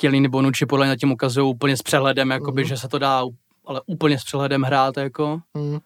[0.00, 2.68] Chiellini Bonucci podle mě tím ukazují úplně s přehledem, jakoby, Mhm.
[2.68, 3.22] že se to dá
[3.66, 5.40] ale úplně s přehledem hrát, jako.
[5.58, 5.78] hm.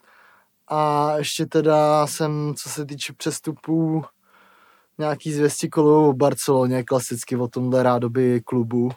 [0.68, 4.04] a ještě teda jsem, co se týče přestupů,
[4.98, 8.90] nějaký zvěsti kolou o Barceloně, klasicky o tomhle rádoby klubu.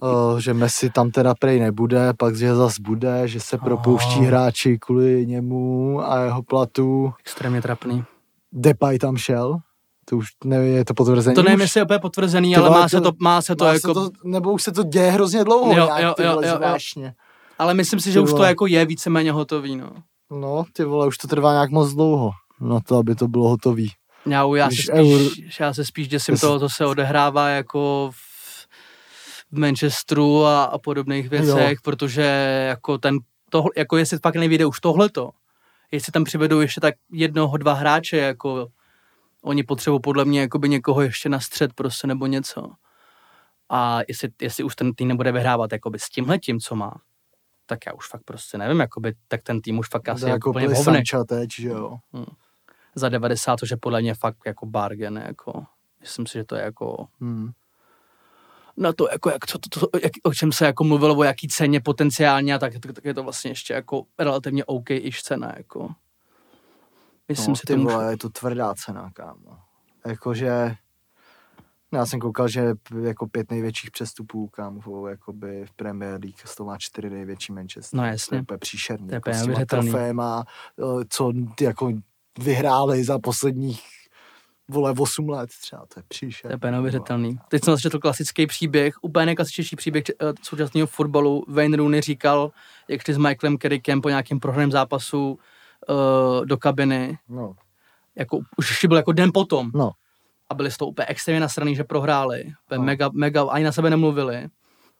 [0.00, 4.78] O, že Messi tam teda prej nebude, pak že zas bude, že se propouští hráči
[4.78, 7.12] kvůli němu a jeho platu.
[7.20, 8.04] Extrémně trapný.
[8.52, 9.58] Depay tam šel,
[10.04, 13.00] to už nevím, je to potvrzený To nevím, jestli je úplně potvrzený, ale má se
[13.00, 15.72] to- má se to Má jako, se to, nebo už se to děje hrozně dlouho,
[15.76, 16.58] Jo, nějak, jo, jo, jo,
[16.96, 17.10] jo.
[17.58, 19.90] ale myslím si, že už to jako je víceméně hotový, no.
[20.30, 22.30] No, ty vole, už to trvá nějak moc dlouho,
[22.60, 23.92] na to, aby to bylo hotový.
[24.26, 28.27] Já, já, se spíš, já se spíš děsím toho, co se odehrává jako v,
[29.52, 31.76] v Manchesteru a, a podobných věcech, Jo.
[31.84, 32.22] protože
[32.68, 33.18] jako ten,
[33.50, 35.30] tohle, jako jestli fakt nevyjde už tohleto,
[35.92, 38.68] jestli tam přivedou ještě tak jednoho, dva hráče, jako
[39.42, 42.70] oni potřebují podle mě jakoby někoho ještě na střed prostě nebo něco.
[43.68, 47.00] A jestli, jestli už ten tým nebude vyhrávat jakoby s tímhletím, co má,
[47.66, 50.32] tak já už fakt prostě nevím, jakoby, tak ten tým už fakt asi To je
[50.32, 51.96] jako úplně hovny Sancha teď, že jo.
[52.94, 55.64] za 90, což je podle mě fakt jako bargain, jako,
[56.00, 57.50] myslím si, že to je jako, Hmm.
[58.78, 61.48] Na to, jako, jak, co, to, to, jak, o čem se jako mluvilo, o jaký
[61.48, 65.52] ceně potenciálně, a tak, tak, tak je to vlastně ještě jako relativně OK iž cena,
[65.56, 65.88] jako.
[67.28, 69.58] Myslím No, si, ty to vole, je to tvrdá cena, kámo.
[70.06, 70.76] Jakože,
[71.92, 76.66] já jsem koukal, že jako pět největších přestupů, kámo, jakoby v Premier League, z toho
[76.66, 77.96] má čtyři největší Manchester.
[77.96, 78.40] No To je jasně.
[78.40, 79.08] úplně příšerný.
[79.08, 80.44] To je jako s troféma,
[80.78, 81.92] eh, co jako
[82.38, 83.82] vyhráli za posledních
[84.68, 86.48] vole 8 let třeba, to je příšerný.
[86.48, 87.38] to je úplně neuvěřitelný.
[87.48, 91.44] Teď jsem začetl klasický příběh, úplně nejklasičtější příběh eh, současného fotbalu.
[91.48, 92.50] Wayne Rooney říkal,
[92.88, 95.38] jak šli s Michaelem Kerrickem po nějakém prohraném zápasu
[95.88, 97.54] uh, do kabiny, No,
[98.16, 99.70] jako, už byl jako den potom.
[99.74, 99.90] no.
[100.50, 102.44] a byli z toho úplně extrémně nasraný, že prohráli.
[102.66, 102.84] Úplně No.
[102.84, 104.48] Mega, mega, ani na sebe nemluvili.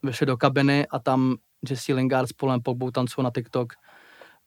[0.02, 1.36] Vyšli do kabiny a tam
[1.70, 3.72] Jesse Lingard s Polem Pogbou tancují na TikTok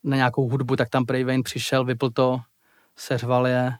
[0.04, 2.38] na nějakou hudbu, tak tam Pray Wayne přišel, vypl to,
[2.96, 3.72] seřval je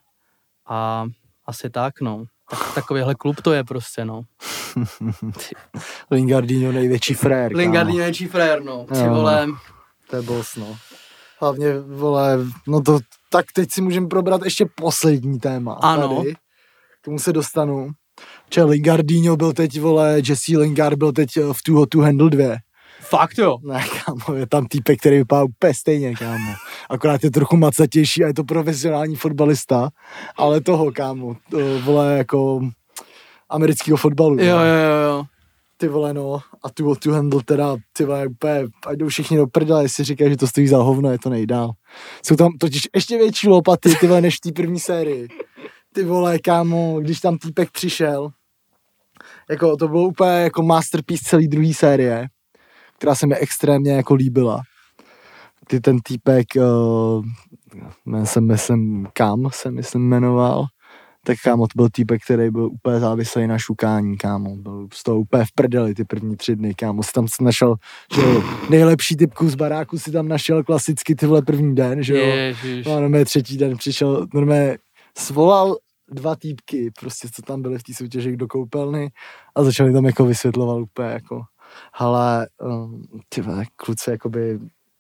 [0.66, 1.05] a
[1.53, 2.24] asi tak, no.
[2.50, 4.22] Tak, takovýhle klub to je prostě, no.
[6.11, 7.96] Lingardinho největší frér, Lingard kámo.
[7.96, 8.86] je největší frér, no.
[8.92, 9.14] Ty Jo.
[9.14, 9.48] vole,
[10.11, 10.76] To je boss, no.
[11.40, 12.38] Hlavně, vole,
[12.68, 12.98] no to,
[13.30, 15.72] tak teď si můžeme probrat ještě poslední téma.
[15.82, 16.16] Ano.
[16.16, 16.34] Tady.
[16.34, 17.90] K tomu se dostanu.
[18.48, 22.30] Če Lingardinho byl teď, vole, Jesse Lingard byl teď eh, v Too Hot to Handle
[22.30, 22.57] 2.
[23.03, 23.59] fakt jo.
[23.62, 26.53] Ne, kámo, je tam týpek, který vypadá úplně stejně, kámo.
[26.90, 29.90] Akorát je trochu macatější a je to profesionální fotbalista,
[30.36, 32.61] ale toho, kámo, to, vole, jako
[33.48, 34.34] amerického fotbalu.
[34.34, 35.24] Jo, jo, jo, jo.
[35.76, 36.40] Ty vole, no.
[36.64, 40.30] A tu to Handle teda, ty vole, úplně, ať jdou všichni do prdele, jestli říkají,
[40.30, 41.70] že to stojí za hovno, je to nejdál.
[42.26, 45.28] Jsou tam totiž ještě větší lopaty, ty vole, než v té první sérii.
[45.94, 48.30] Ty vole, kámo, když tam týpek přišel,
[49.50, 52.26] jako to bylo úplně jako masterpiece celý druhý série,
[53.03, 54.62] která se mi extrémně jako líbila.
[55.66, 60.64] Ty ten týpek, uh, jsem, myslím, Kam se myslím jmenoval,
[61.26, 64.57] tak kámo, to byl týpek, který byl úplně závislý na šukání, kámo.
[64.57, 67.03] Byl z toho úplně v prdeli ty první tři dny, kámo.
[67.03, 67.74] Si tam si našel,
[68.14, 72.26] že jo, nejlepší typku z baráku si tam našel klasicky tyhle první den, že jo.
[72.26, 72.86] Ježiš.
[72.86, 74.78] No a normálně třetí den přišel, normálně
[75.18, 75.76] svolal
[76.11, 79.11] dva týpky, prostě co tam byly v té soutěži do koupelny
[79.55, 81.42] a začali tam jako vysvětlovat úplně jako
[81.92, 83.42] Ale um, ty
[83.76, 84.58] kluci jakoby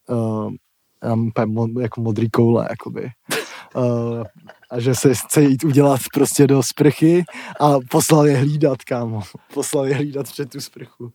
[0.08, 0.56] um,
[1.02, 3.10] já mám úplně mo, jako modrý koule, jakoby.
[3.76, 4.24] Uh,
[4.70, 7.24] a že se chce jít udělat prostě do sprchy
[7.60, 9.22] a poslal je hlídat, kámo.
[9.54, 11.12] Poslal je hlídat před tu sprchu.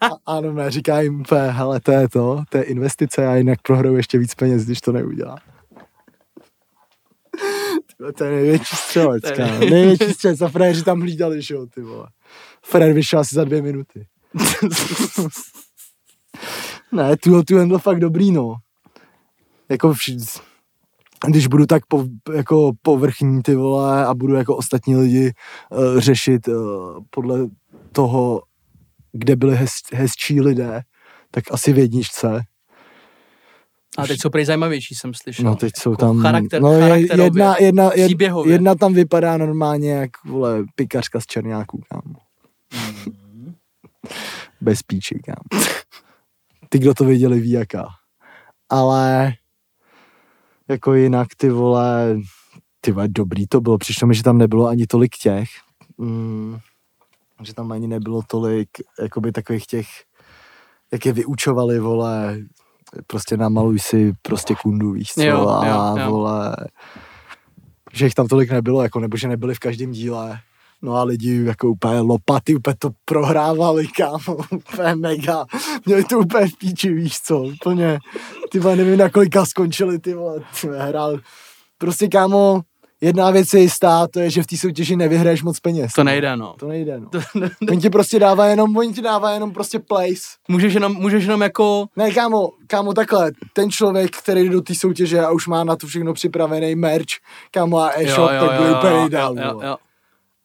[0.00, 3.62] A, ano, ne, říká jim úplně, hele, to je to, to je investice, já jinak
[3.62, 5.36] prohraju ještě víc peněz, když to neudělá.
[8.16, 9.58] To je největší střelec, kámo.
[9.58, 12.08] Největší střelec a frajeři tam hlídali, že jo, ty vole.
[12.64, 14.06] Frér vyšel asi za dvě minuty.
[16.92, 18.56] ne, tu, tu byl fakt dobrý, no.
[19.68, 20.16] Jako vši,
[21.26, 22.04] když budu tak po,
[22.34, 25.32] jako povrchní ty vole a budu jako ostatní lidi
[25.70, 26.54] uh, řešit uh,
[27.10, 27.38] podle
[27.92, 28.42] toho,
[29.12, 30.80] kde byli hez, hezčí lidé,
[31.30, 32.42] tak asi v jedničce.
[33.98, 35.44] A teď jsou prej zajímavější, jsem slyšel.
[35.44, 38.52] No teď jsou Jako tam, charakter, no je, jedna, jedna, jed, příběhově.
[38.52, 42.14] jedna tam vypadá normálně jak, vole, pikařka z Černáků, kámo.
[42.74, 43.29] Mhm.
[44.60, 45.62] Bez píči, kámo.
[46.68, 47.86] Ty, kdo to viděli, ví jaká.
[48.68, 49.32] Ale
[50.68, 52.16] jako jinak ty vole,
[52.80, 53.78] ty vole, dobrý to bylo.
[53.78, 55.48] Přišlo mi, že tam nebylo ani tolik těch,
[55.98, 56.58] mm,
[57.42, 58.68] že tam ani nebylo tolik,
[59.02, 59.86] jakoby takových těch,
[60.92, 62.38] jak je vyučovali, vole,
[63.06, 66.10] prostě namaluj si prostě kundu, víš co, Jo, a jo, jo.
[66.10, 66.56] vole,
[67.92, 70.40] že jich tam tolik nebylo, jako, nebo že nebyli v každém díle.
[70.82, 75.44] No a lidi jako úplně lopaty, úplně to prohrávali, kámo, úplně mega.
[75.86, 77.98] Měli to úplně v píči, víš co, úplně,
[78.50, 80.40] ty vole, nevím, na kolika skončili, ty vole,
[80.78, 81.18] hrál.
[81.78, 82.60] Prostě, kámo,
[83.00, 85.92] jedna věc je jistá, to je, že v té soutěži nevyhraješ moc peněz.
[85.92, 86.54] To nejde, no.
[86.58, 87.10] To nejde, no.
[87.70, 90.22] Oni ti prostě dává jenom, oni ti dává jenom prostě place.
[90.48, 91.86] Můžeš jenom, můžeš jenom jako...
[91.96, 95.76] Ne, kámo, kámo, takhle, ten člověk, který jde do té soutěže a už má na
[95.76, 97.12] to všechno připravený merch,
[97.50, 99.66] kámo, a e-shop, tak bude úplně jo, vole.
[99.66, 99.76] jo.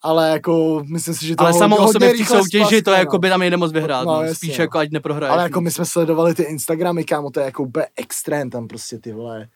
[0.06, 3.00] Ale jako, myslím si, že to Ale samo o sobě v té soutěži to splaskne,
[3.00, 4.06] jako by tam nejde moc vyhrát.
[4.06, 4.62] No, No, jasně, Spíš no.
[4.64, 5.32] jako ať neprohraješ.
[5.34, 9.00] Ale jako my jsme sledovali ty Instagramy, kámo, to je jako úplně extrém, tam prostě
[9.00, 9.48] ty vole,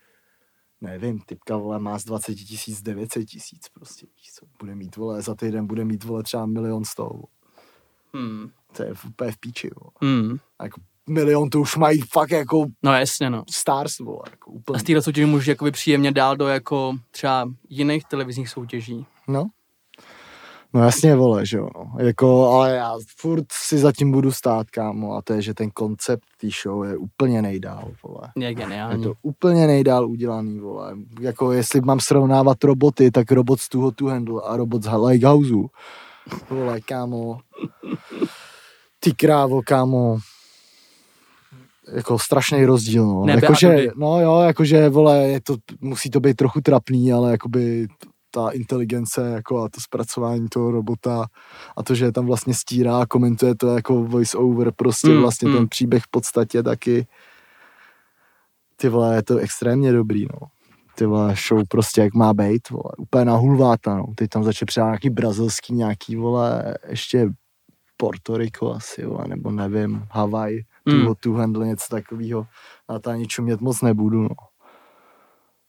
[0.81, 4.05] nevím, typka vole má z 20 tisíc 900 tisíc prostě,
[4.39, 7.23] co, bude mít vole, za týden bude mít vole třeba milion z toho,
[8.13, 8.49] Hmm.
[8.77, 9.91] to je úplně v píči, vole.
[10.13, 10.37] Hmm.
[10.59, 13.43] A jako milion to už mají fakt jako No jasně, no.
[13.49, 14.79] stars, vole, jako A úplně.
[14.79, 19.05] z téhle soutěže můžeš jakoby příjemně dál do jako třeba jiných televizních soutěží.
[19.27, 19.45] No.
[20.73, 21.91] No jasně, vole, že jo, no.
[22.05, 26.23] Jako, ale já furt si zatím budu stát, kámo, a to je, že ten koncept
[26.41, 28.21] té show je úplně nejdál, vole.
[28.35, 29.03] Je Je geniální.
[29.03, 30.95] to úplně nejdál udělaný, vole.
[31.19, 35.53] Jako jestli mám srovnávat roboty, tak robot z Too to Handle a robot z Lighthouse.
[36.49, 37.39] Vole, kámo.
[38.99, 40.17] Ty krávo, kámo.
[41.93, 43.25] Jako strašný rozdíl, no.
[43.25, 47.87] Nebe Jakože, no jo, jakože, vole, je to, musí to být trochu trapný, ale jakoby
[48.31, 51.25] ta inteligence jako a to zpracování toho robota
[51.77, 55.21] a to, že je tam vlastně stírá a komentuje to jako voice over, prostě Mm,
[55.21, 55.55] vlastně mm.
[55.55, 57.07] ten příběh v podstatě taky
[58.75, 60.47] ty vole, je to extrémně dobrý, no.
[60.95, 64.05] Ty vole, show prostě jak má být, vole, úplně na hulváta, no.
[64.15, 67.29] Teď tam začne třeba nějaký brazilský, nějaký, vole, ještě
[67.97, 71.05] Porto Rico asi, vole, nebo nevím, Havaj, Mm.
[71.05, 72.47] tu, tu handle, něco takového.
[72.89, 74.29] Na to ani čumět moc nebudu, no.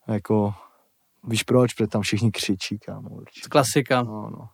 [0.09, 0.55] Jako,
[1.27, 1.75] víš proč?
[1.75, 3.49] Protože tam všichni křičí, kámo, určitě.
[3.49, 4.03] Klasika.
[4.03, 4.49] No, no.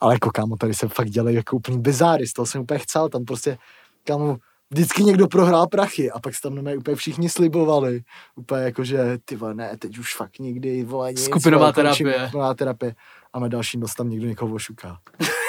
[0.00, 3.08] Ale jako kámo, tady se fakt dělají jako úplný bizáry, z toho jsem úplně chcel,
[3.08, 3.58] tam prostě,
[4.04, 4.36] kámo,
[4.70, 8.00] vždycky někdo prohrál prachy a pak se tam nemají úplně všichni slibovali,
[8.36, 12.14] úplně jako, že ty vole, ne, teď už fakt nikdy, vole, nic, Skupinová terapie.
[12.14, 12.94] Skupinová terapie.
[13.32, 14.98] A na další noc tam někdo někoho ošuká.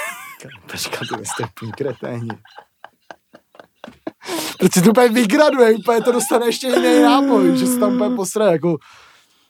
[0.70, 2.28] Počkat, to jste úplný kreténi.
[4.58, 8.16] Proč si to úplně vygraduje, úplně to dostane ještě jiný nápoj, že se tam úplně
[8.16, 8.76] posraje, jako,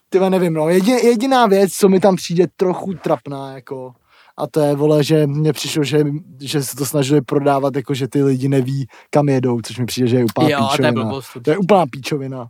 [0.08, 3.92] ty nevím, no, jediná, jediná věc, co mi tam přijde trochu trapná, jako,
[4.36, 6.04] a to je, vole, že mně přišlo, že,
[6.40, 10.08] že se to snažili prodávat, jako, že ty lidi neví, kam jedou, což mi přijde,
[10.08, 11.04] že je úplná Jo, a to je píčovina.
[11.04, 11.36] blbost.
[11.42, 12.48] To je úplná píčovina.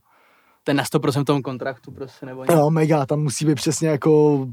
[0.65, 3.89] To je na 100% v tom kontraktu prostě, nebo Jo, mega, tam musí být přesně
[3.89, 4.47] jako,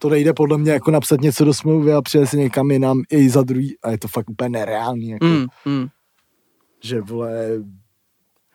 [0.00, 3.28] to nejde podle mě jako napsat něco do smlouvy a přijet si někam jinam i
[3.30, 5.86] za druhý, a je to fakt úplně nereálný, jako, Mm, mm.
[6.82, 7.48] že, vole,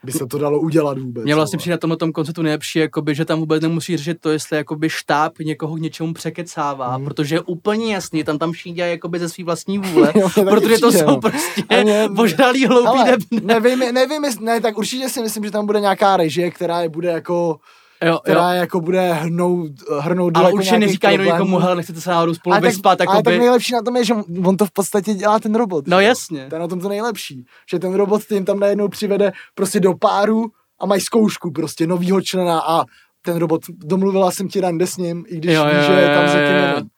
[0.04, 1.24] by se to dalo udělat vůbec.
[1.24, 4.30] Mně vlastně přijde na tomhle tom konceptu nejlepší, jakoby, že tam vůbec nemusí řešit to,
[4.30, 7.06] jestli jakoby štáb někoho k něčemu překecává, Mhm.
[7.06, 10.14] protože je úplně jasný, tam tam všichni dělají jakoby ze svý vlastní vůle,
[10.50, 11.20] protože to jsou no.
[11.22, 15.66] prostě A mě- požralý hloupý Ale nevím, nevím, ne, tak určitě si myslím, že tam
[15.66, 17.60] bude nějaká režie, která je bude jako,
[18.04, 18.20] Jo, jo.
[18.24, 21.76] která je jako bude hrnout, hrnout do Ale jako určitě nějakých neříká jenom někomu, hele,
[21.76, 24.14] nechcete se náhodou spolu ale tak, vyspat, ale tak nejlepší na tom je, že
[24.46, 25.88] on to v podstatě dělá ten robot.
[25.88, 26.08] No jo?
[26.08, 26.48] jasně.
[26.50, 27.46] To je na tom to nejlepší.
[27.72, 30.46] Že ten robot tím tam najednou přivede prostě do páru
[30.80, 32.84] a mají zkoušku prostě novýho člena a
[33.22, 36.26] ten robot, domluvila jsem ti rande s ním, i když Jo, jo, že je tam
[36.26, 36.68] jo, jo, jo.
[36.68, 36.90] jiným.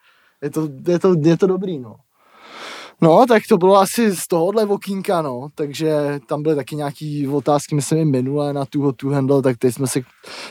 [0.42, 1.96] Je to, je, to, je to dobrý, no.
[3.04, 7.76] No, tak to bylo asi z tohohle okýnka, no, takže tam byly taky nějaký otázky,
[7.76, 10.02] myslím i minule na tu tu handle, tak teď, jsme se,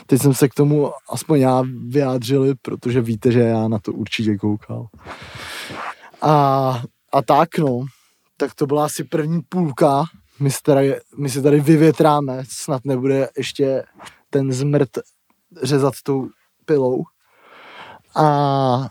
[0.05, 4.37] teď jsem se k tomu aspoň já vyjádřili, protože víte, že já na to určitě
[4.37, 4.87] koukal.
[6.21, 6.83] A,
[7.13, 7.85] a tak, no,
[8.37, 10.03] tak to byla asi první půlka,
[10.39, 13.83] my si tady, my si tady vyvětráme, snad nebude ještě
[14.29, 14.89] ten zmrt
[15.63, 16.27] řezat tou
[16.65, 17.03] pilou.
[18.15, 18.89] A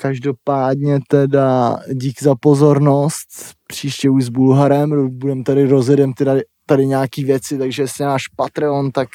[0.00, 3.28] každopádně teda dík za pozornost.
[3.66, 8.90] Příště už s Bulharem budeme tady rozjedem tady, tady nějaký věci, takže jestli náš Patreon,
[8.90, 9.08] tak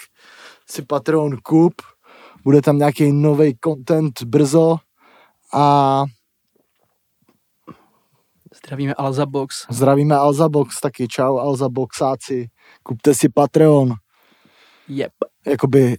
[0.69, 1.73] si Patreon kup.
[2.43, 4.75] Bude tam nějaký nový content brzo
[5.53, 6.03] a
[8.63, 9.65] Zdravíme Alza Box.
[9.69, 11.07] Zdravíme Alza Box taky.
[11.07, 12.47] Čau Alza Boxáci.
[12.83, 13.93] Kupte si Patreon.
[14.87, 15.11] Yep.
[15.45, 15.95] Jakoby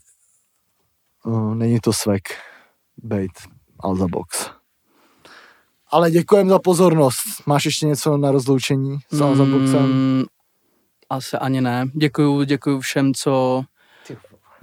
[1.25, 2.23] uh, není to svek
[2.97, 3.33] bejt
[3.81, 4.54] Alza Box.
[5.95, 7.17] Ale děkujem za pozornost.
[7.47, 9.21] Máš ještě něco na rozloučení s?
[9.87, 10.25] Mm,
[11.11, 11.85] asi ani ne.
[11.95, 13.65] Děkuju, děkuju všem, co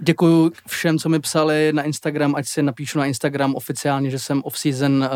[0.04, 4.42] Děkuju všem, co mi psali na Instagram, ať si napíšu na Instagram oficiálně, že jsem
[4.44, 5.08] off-season uh,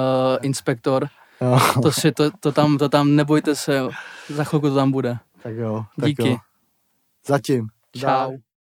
[0.42, 1.08] inspektor.
[1.40, 1.60] Jo.
[1.82, 3.80] To, si, to, to, tam, to tam, nebojte se,
[4.28, 5.18] za chvilku to tam bude.
[5.42, 5.84] Tak jo.
[6.00, 6.28] Tak Díky.
[6.28, 6.36] Jo.
[7.26, 7.66] Zatím.
[7.96, 8.32] Čau.